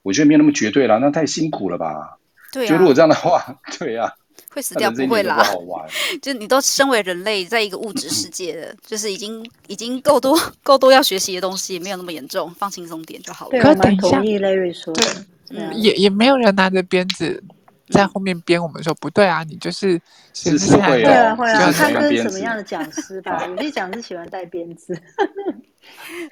[0.00, 2.16] 我觉得没有那么绝对了，那太辛苦了吧？
[2.50, 4.14] 对、啊，就如果这样的话， 对呀、啊。
[4.50, 5.44] 会死掉不会啦，
[6.22, 13.50] 就你都身为人类，在一个物质世界的，就是已经已经够多够多要学习的东西，也没有那么严重，放轻松点就好了。
[13.50, 15.02] 对，我蛮同意 Larry 说的，
[15.48, 17.42] 对，嗯、也也没有人拿着鞭子
[17.90, 20.00] 在后面鞭我们说、嗯、不对啊，你就是
[20.32, 24.98] 是是会啊会啊，看跟什么样的讲师吧，有些讲师喜欢带鞭子。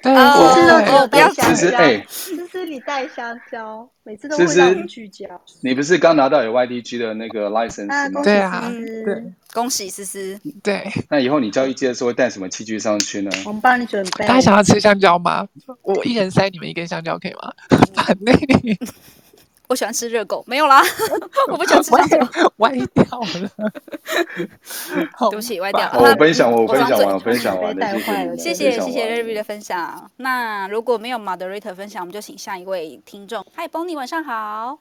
[0.01, 5.25] 对，哦，我不要其实哎，思思你带香蕉，每次都会让我们聚焦。
[5.61, 8.21] 你不是刚拿到有 YDG 的那个 license 吗？
[8.23, 8.71] 对啊，
[9.05, 10.39] 对，恭喜思思。
[10.63, 13.31] 对，那以后你交易机的时候会带什么器具上去呢？
[13.45, 14.25] 我们帮你准备。
[14.25, 15.47] 大家想要吃香蕉吗？
[15.83, 17.53] 我一人塞你们一根香蕉可以吗？
[17.93, 18.33] 反内。
[19.67, 20.81] 我喜欢吃热狗，没有啦，
[21.51, 22.17] 我不喜欢吃香蕉，
[22.57, 23.51] 歪掉了。
[25.29, 25.99] 对不起，歪掉了。
[25.99, 28.37] 我分享，我分享完，我分享完，带坏了。
[28.37, 30.09] 谢谢，谢谢 Larry 的分享。
[30.17, 33.45] 那如果没有 Moderator 分享，我们就请下一位听众。
[33.57, 34.79] Hi，Bonnie，晚上好。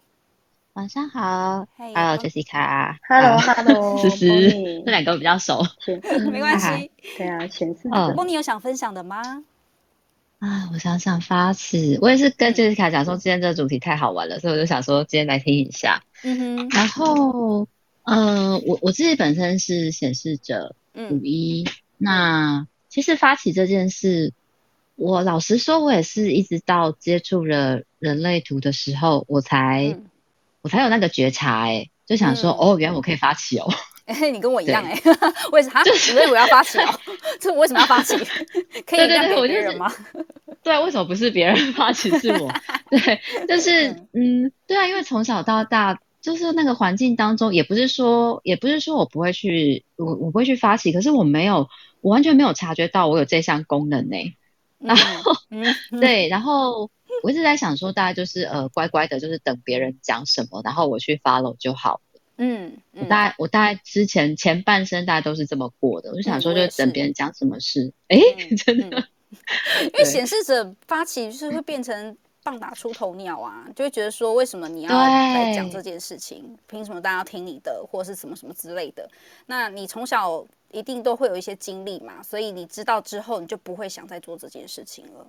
[0.74, 1.66] 晚上好。
[1.76, 2.94] Hello，Jessica。
[3.08, 3.98] Hello，Hello。
[3.98, 4.26] 思思，
[4.84, 5.62] 这两个比较熟。
[6.30, 6.90] 没关系。
[7.18, 7.88] 对啊，前四。
[7.88, 9.42] Bonnie 有想分享的吗？
[10.46, 16.04] 啊，我想想发起，我也是跟 Jessica 讲说，今天这个主题太好玩了，所以我就想说今天来听一下。
[16.22, 16.68] 嗯哼。
[16.68, 17.66] 然后，
[18.04, 24.32] 呃，我我自己本身是显示者五一，嗯，那其实发起这件事，
[24.94, 30.04] 我老实说，我也是一直到接触了人类图的时候，我才、嗯、
[30.62, 33.68] 我才有那个觉察，哎，就想说、嗯，哦，原来我可以发起哦。
[34.06, 34.98] 哎，你跟我一样哎，
[35.52, 35.82] 为啥？
[35.84, 37.00] 你为什么要发起哦？
[37.40, 38.16] 这我为什么要发起？
[38.86, 39.92] 可以让别人吗？
[40.62, 42.50] 对，为什么不是别人发起是我？
[42.90, 51.68] 对，就是嗯，对啊，因为从小到大，就是那个环境当中，也不是说，也不是说我不会去，我我不会去发起，可是我没有，
[52.00, 54.16] 我完全没有察觉到我有这项功能呢。
[54.78, 56.90] 然后，嗯、对，然后
[57.22, 62.00] 我一直在想说，大家就是呃，乖乖的，就是等别人讲什么，然后我去 follow 就好。
[62.38, 69.08] 嗯，我大概我大概之前前半生大家都是这么过的，我就想说，就等别人讲什么事，哎、嗯欸，真的，
[69.84, 76.56] 因为显示者发起就是会变成棒打出头鸟啊，就会觉得说，为什么你要来讲这件事情？
[76.66, 79.08] 凭什么大家要听你的，或者是什么什么之类的？
[79.46, 85.26] 那你从小一定都会有一些经历嘛，所以你知道之后，你就不会想再做这件事情了。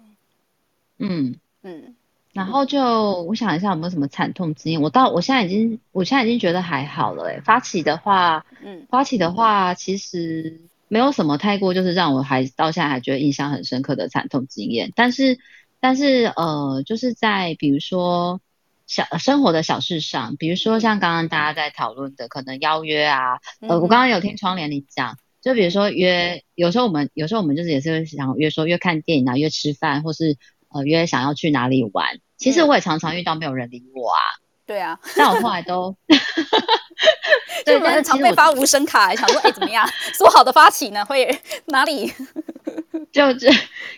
[0.97, 1.95] 嗯嗯。
[2.37, 15.39] 然后就我想一下有没有什么惨痛经验，我到我现在已经我现在已经觉得还好了诶，发起的话，嗯，发起的话其实没有什么太过就是让我还到现在还觉得印象很深刻的惨痛经验，但是
[15.79, 18.39] 但是呃就是在比如说
[18.85, 30.37] 小生活的小事上，比如说像刚刚大家在讨论的可能邀约啊，呃我刚刚有听窗帘你讲，就比如说约有时候我们有时候我们就是也是会想约说约看电影啊，约吃饭或是
[30.69, 32.19] 呃约想要去哪里玩。
[32.37, 34.21] 其实我也常常遇到没有人理我啊，
[34.65, 35.95] 对啊，但我后来都，
[37.65, 41.03] 对，很常被发无声卡，想说哎怎么样，说好的发起呢？
[41.05, 41.27] 会
[41.65, 42.11] 哪里？
[43.11, 43.49] 就这，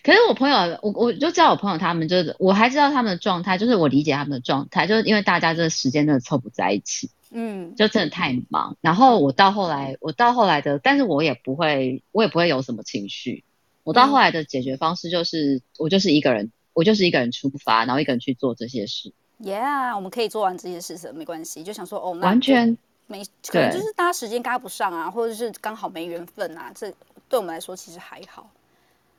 [0.03, 8.77] 可是我朋友，我我就知道我朋友他们就是，我还知道他们的状态，就是我理解他们的状态，就是因为大家这个时间真的凑不在一起，嗯，就真的太忙。
[8.81, 13.43] 然后我到后来，我到后来的，但是我也不会，我也不会有什么情绪。
[13.83, 16.51] 我到后来的解决方式就是，嗯、我就是一个人。
[16.80, 19.11] 我就是一个人出发，然后一个人去做这些事。
[19.43, 21.61] Yeah，我们可以做完这些事情，没关系。
[21.61, 26.71] 就想说，哦，那完全没，可能就是大家时间赶不上啊，或者是刚好没缘分啊。
[26.73, 26.89] 这
[27.27, 28.49] 对我们来说其实还好。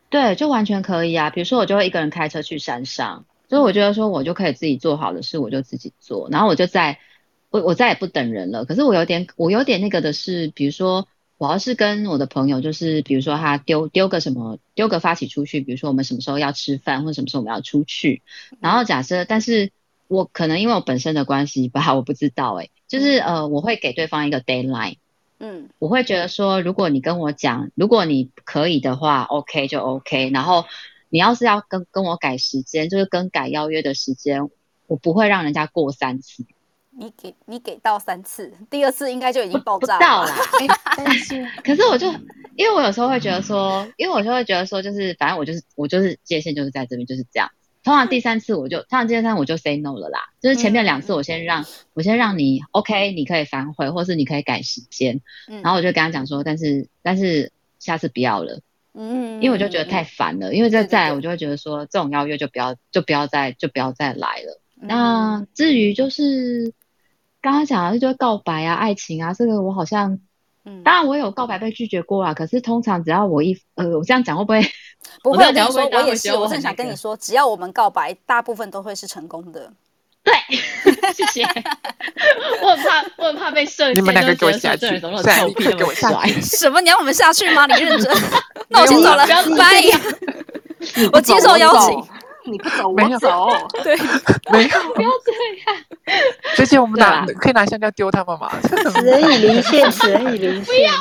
[0.08, 1.28] 对，就完全可以啊。
[1.28, 6.98] 比如说，我就会一个人开车去山上，所以我觉得说我就可以自己做好的事，我就自己做，然后我就在
[7.50, 8.64] 我我再也不等人了。
[8.64, 11.06] 可是我有点我有点那个的是，比如说
[11.40, 18.20] 我要是跟我的朋友，就是比如说他丢丢个什么丢个发起出去，比如说我们什么时候要吃饭，或者什么时候我们要出去，
[18.60, 19.72] 然后假设，但是
[20.06, 24.96] 我可能因为我本身的关系吧，我不知道诶、欸，就是呃我会给对方一个 deadline。
[25.38, 30.28] 嗯，我会觉得说，如果你跟我讲，如果你可以的话，OK 就 OK。
[30.28, 30.66] 然后
[31.08, 34.50] 你要是要跟跟我改时间，就是更改邀约的时间，
[34.86, 36.44] 我不会让人家过三次。
[36.90, 40.00] 你给你给到三次，第二次应该就已经爆炸了。
[40.00, 40.32] 到了，
[40.96, 42.08] 但是可是我就
[42.56, 47.50] 因为我有时候会觉得说，因为我就会觉得说，就是反正我就是我就是界限就是在这边就是这样。
[47.82, 50.18] 通常第三次我就，通常第三次我就 say no 了啦。
[50.42, 55.22] 就是前面两次我先让、嗯、我先让你 OK，你可以反悔，或是你可以改时间。
[55.48, 58.60] 嗯，然后我就跟他讲说，但是但是下次不要了。
[58.92, 64.60] 嗯，因为我就觉得太烦了，因为再再来我就会觉得说，这种邀约就不要就不要再就不要再来了。
[64.80, 66.72] 嗯、那至于就是
[67.40, 70.18] 刚刚讲的就是告白啊、爱情啊，这个我好像。
[70.62, 74.60] 嗯，当然我有告白被拒绝过啊，可是通常只要我一呃，我这样讲会不会？
[75.24, 79.72] 不会，我跟你说，我也是，我正想跟你说，只要我们告白，大部分都会是成功的。
[80.22, 80.34] 对，
[81.16, 81.42] 谢谢。
[82.62, 83.90] 我很怕，我很怕被射。
[83.94, 86.38] 你们两个给我下去，对，臭屁给我下去。
[86.42, 86.78] 什么？
[86.82, 87.64] 你要我们下去吗？
[87.74, 88.14] 你认真？
[88.68, 89.26] 那我先走了，
[89.56, 89.82] 拜。
[91.10, 92.04] 我接受邀请。
[92.44, 93.48] 你不走，我走。
[93.82, 93.96] 对，
[94.52, 95.80] 没有， 不要这样。
[96.56, 98.50] 最近我们拿可以拿香蕉丢他们吗？
[98.62, 100.64] 此人已离线，此人已离线。
[100.64, 100.92] 不要。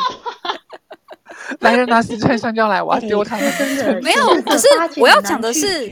[1.62, 3.52] 来人拿四串香蕉来，我要丢他们。
[3.58, 4.68] 真的没有，可是
[4.98, 5.88] 我要讲的是，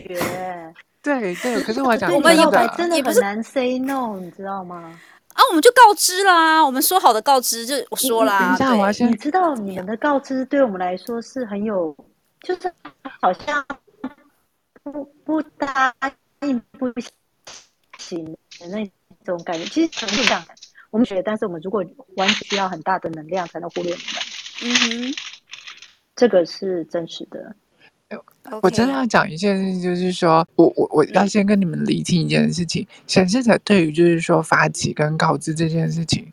[1.02, 4.91] 对对，可是我要讲，我们告白真的很难 say no，你知道吗？
[5.34, 8.39] 啊，我们就告知啦，我们说好的告知就我说啦。
[8.39, 9.10] 等一下，我要先。
[9.10, 11.95] 你知道你们的告知对我们来说是很有，
[12.41, 12.72] 就是
[13.22, 13.66] 好像。
[14.92, 15.94] 不不答
[16.42, 16.92] 应不
[17.98, 18.90] 行的那
[19.26, 20.46] 种感觉，其实很这样。
[20.90, 21.84] 我们觉得，但是我们如果
[22.16, 24.22] 完全需要很大的能量才能忽略你们。
[24.64, 25.16] 嗯哼，
[26.16, 27.56] 这个是真实的。
[28.62, 32.88] 我真的要讲一件事情，就是说我我我要先跟你们厘清一件事情。
[33.05, 36.26] 显示者对于就是说发起跟告知这件事情。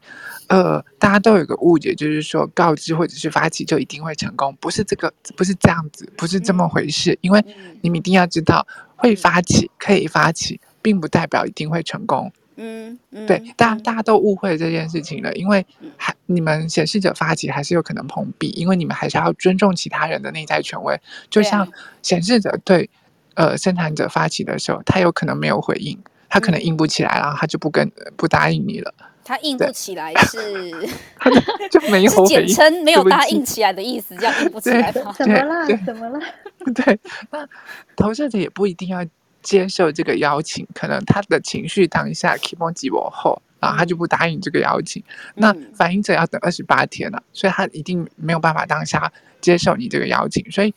[0.46, 7.18] 呃，大家都有个误解，就是说告知或者是发起就一定会成功，不是这个，不是这样子，不是这么回事。
[7.22, 7.42] 因为
[7.80, 8.64] 你们一定要知道，
[8.94, 12.30] 会发起可以发起，并不代表一定会成功。
[12.56, 20.98] 嗯，对，大大家都误会这件事情了，因为还你们显示者发起还是有可能碰壁，因为你们还是要尊重其他人的内在权威。
[21.28, 21.68] 就像
[22.02, 22.88] 显示者对
[23.34, 25.98] 呃生产者发起的时候，他有可能没有回应，
[26.28, 28.94] 他可能硬不起来，然后他就不跟不答应你了。
[29.26, 30.70] 他硬不起来是，
[31.72, 35.14] 就没 有简称没有答应起来的意思，这样硬不起来吗？
[35.16, 35.66] 怎么了？
[35.86, 36.20] 怎么了？
[36.74, 37.00] 对，
[37.30, 37.48] 那
[37.96, 39.02] 投射者也不一定要
[39.44, 45.00] 接受这个邀请，可能他的情绪当下 keep on 激我后，然后他就不答应这个邀请。
[45.36, 50.74] 嗯、那反应者要等二十八天了，所以他一定没有办法当下接受你这个邀请，所以，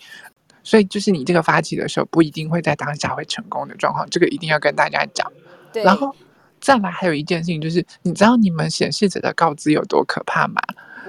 [0.62, 5.32] 所以就是你这个发起的时候，不一定会在当下会成功的状况，这个一定要跟大家讲。
[5.74, 6.16] 然后。
[6.60, 10.60] 再来还有一件事情，就是你知道你们显示者的告知有多可怕吗？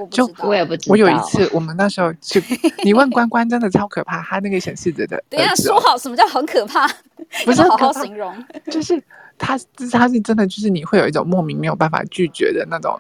[0.07, 0.93] 就我也不知道。
[0.93, 2.43] 我有一次，我们那时候去，
[2.85, 4.23] 你问关关，真的超可怕。
[4.23, 6.87] 他那个显示者的，等一下说好，什么叫很可怕？
[7.45, 8.33] 不是好好形容，
[8.71, 9.03] 就是
[9.37, 9.59] 他，
[9.91, 12.99] 他是真的，就是你会有一种莫名没有办法拒绝的那种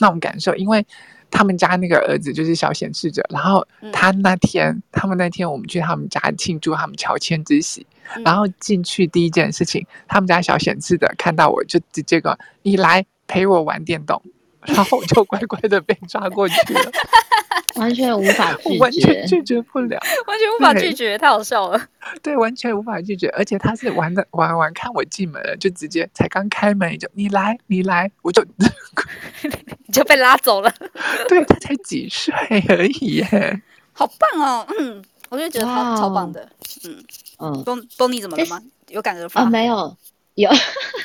[0.00, 0.86] 那种感受，因为。
[1.32, 14.20] 他们家那个儿子就是小显示者，然后他那天，嗯、他们那天我们去他们家庆祝他们乔迁之喜，嗯、然后进去第一件事情，他们家小显示者看到我就直接说：“你来陪我玩电动。”
[14.66, 16.92] 然后我就乖乖的被抓过去了，
[17.76, 21.80] 完全无法拒绝，完全拒绝不了，完全无法拒绝，太好笑了。
[22.22, 30.72] 对，完全无法拒绝，而且他是玩的玩玩，看我进门了，就直接才刚开门就你来你来，我就 你就被拉走了。
[31.28, 32.34] 对，他才几岁
[32.68, 34.66] 而已耶，好棒哦！
[34.78, 36.48] 嗯，我就觉得他超棒的。
[36.84, 37.04] 嗯
[37.38, 38.60] 嗯，东东尼怎么了吗？
[38.88, 39.42] 有感而发？
[39.42, 39.96] 啊，没有。
[40.40, 40.50] 有，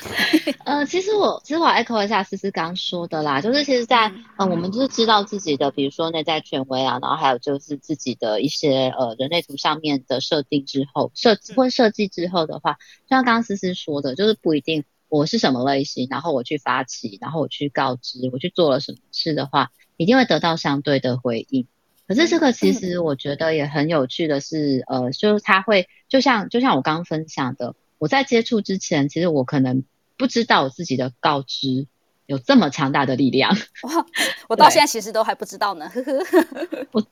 [0.64, 21.68] 呃，其实我其实我 echo 一下思思刚刚说的啦，就是其实在，在呃，我们就是知道自己的，比如说内在权威啊，然后还有就是自己的一些呃人类图上面的设定之后，设或设计之后的话，就像刚刚思思说的，就是不一定我是什么类型，然后我去发起，然后我去告知，我去做了什么事的话，一定会得到相对的回应。
[22.08, 27.76] 可是这个其实我觉得也很有趣的是，呃，就是他会就像就像我刚刚分享的。
[27.98, 29.84] 我在接触之前，其实我可能
[30.18, 31.88] 不知道我自己的告知
[32.26, 33.56] 有这么强大的力量。
[33.84, 34.06] 哇，
[34.50, 35.92] 我到现在其实都还不知道呢。
[36.92, 37.06] 我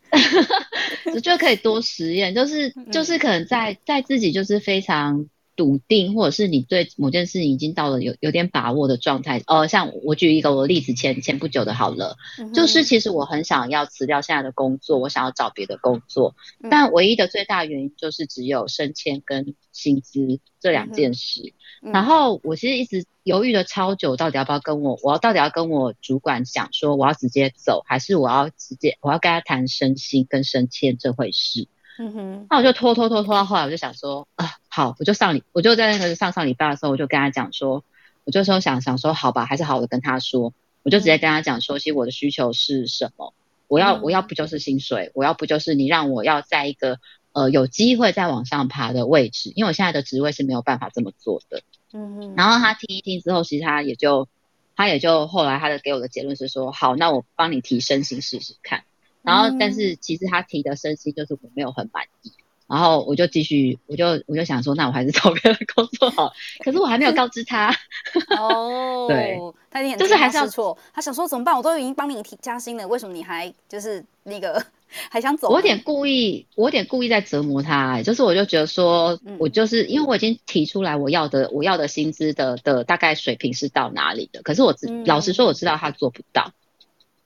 [1.13, 9.41] 我觉得可以多实验，就是就是可能在在自己就是非常笃定，或者是你对某件事情已经到了有有点把握的状态。
[9.47, 21.53] 呃，像我举一个我的例子，前前不久的好了，嗯、就是其实我很想要辞掉现在的工作，我想要找别的工作，嗯、但唯一的最大原因就是只有升迁跟薪资这两件事。
[21.81, 31.67] 嗯、然后我其实一直犹豫了超久，到底要不要跟我，我要到底要跟我主管讲说我要直接走，还是我要直接我要跟他谈升薪跟升迁这回事。
[31.99, 37.83] 嗯哼，那我就拖拖拖拖到后来，我就想说啊，好，我就上礼，我就在那个上上礼拜的时候，我就跟他讲说，
[38.23, 43.33] 我就说想想说，好吧，还是好的跟他说，我就直接跟他讲说，其实我的需求是什么，
[43.67, 46.99] 我要我要不就是薪水，我要不就是你让我要在一个
[47.31, 51.61] 呃有机会再往上爬的位置，因为我现在的职位是没有办法这么做的。
[51.93, 54.27] 嗯哼，然后他听一听之后，其实他也就
[54.75, 58.83] 他也就后来他的给我的结论是说，好，那我帮你提升薪试试看。
[59.23, 62.31] 然后，但是其实他提的升薪就是我没有很满意，
[62.67, 66.33] 然后我就继续，我就我就想说，那我还是找别的 工作好。
[66.59, 67.73] 可是我还没有告知他。
[68.37, 69.39] 哦，对，
[69.71, 70.77] 他就是还是要错。
[70.93, 71.55] 他想说怎么办？
[71.55, 74.61] 我都已经帮你提加薪了，为什么你还就是那个
[75.09, 75.47] 还想走？
[75.47, 78.01] 我有点故意，我有点故意在折磨他。
[78.01, 86.51] 就是我就觉得说，我就是因为我已经提出来我要的我要的薪资的的大概水平是到哪里的，可是我知、嗯、老实说我知道他做不到。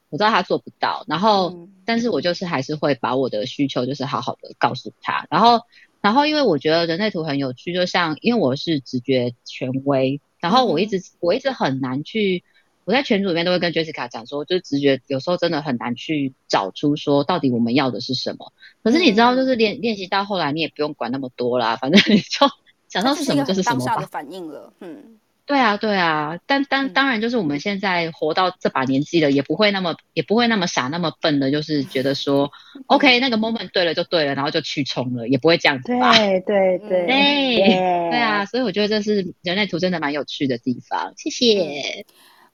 [0.10, 5.62] 我知道他做不到，然后，嗯、但是我就是还是会把我的需求就是好好的告诉他，然后，
[6.02, 12.44] 然后因为我觉得人类图很有趣，就像因为我是直觉权威，然后我一直、嗯、我一直很难去，
[12.84, 18.52] 我在群组里面都会跟 Jessica 讲说，就是直觉有时候真的很难去找出说到底我们要的是什么。
[18.84, 22.46] 可是你知道，就是练练习到后来，你也不用管那么多啦，反正你就
[22.90, 23.86] 想到是什么就是什么吧。
[23.86, 25.18] 当下的反应了，嗯。
[25.48, 32.52] 对啊，对啊，但但当然就是我们现在活到这把年纪了，也不会那么也不会那么傻那么笨的，就是觉得说
[32.88, 36.12] ，OK，那个 moment 对了就对了，然后就去冲了，也不会这样子吧？
[36.18, 37.68] 对对对对
[38.12, 41.14] 对啊，所以我觉得这是人类图真的蛮有趣的地方。
[41.16, 42.06] 谢谢。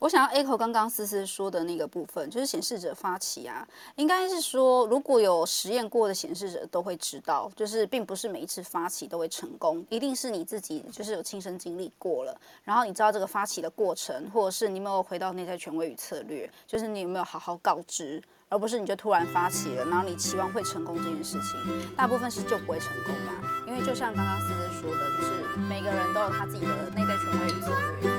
[0.04, 27.70] 我想要 echo 刚刚思思说的那个部分，就是显示者发起啊，应该是说如果有实验过的显示者都会知道，就是并不是每一次发起都会成功，一定是你自己就是有亲身经历过了，然后你知道这个发起的过程，或者是你有没有回到内在权威与策略，就是你有没有好好告知，而不是你就突然发起了，然后你期望会成功这件事情，大部分是就不会成功的，因为就像刚刚思思说的，就是每个人都有他自己的内在权威与策
[28.02, 28.13] 略。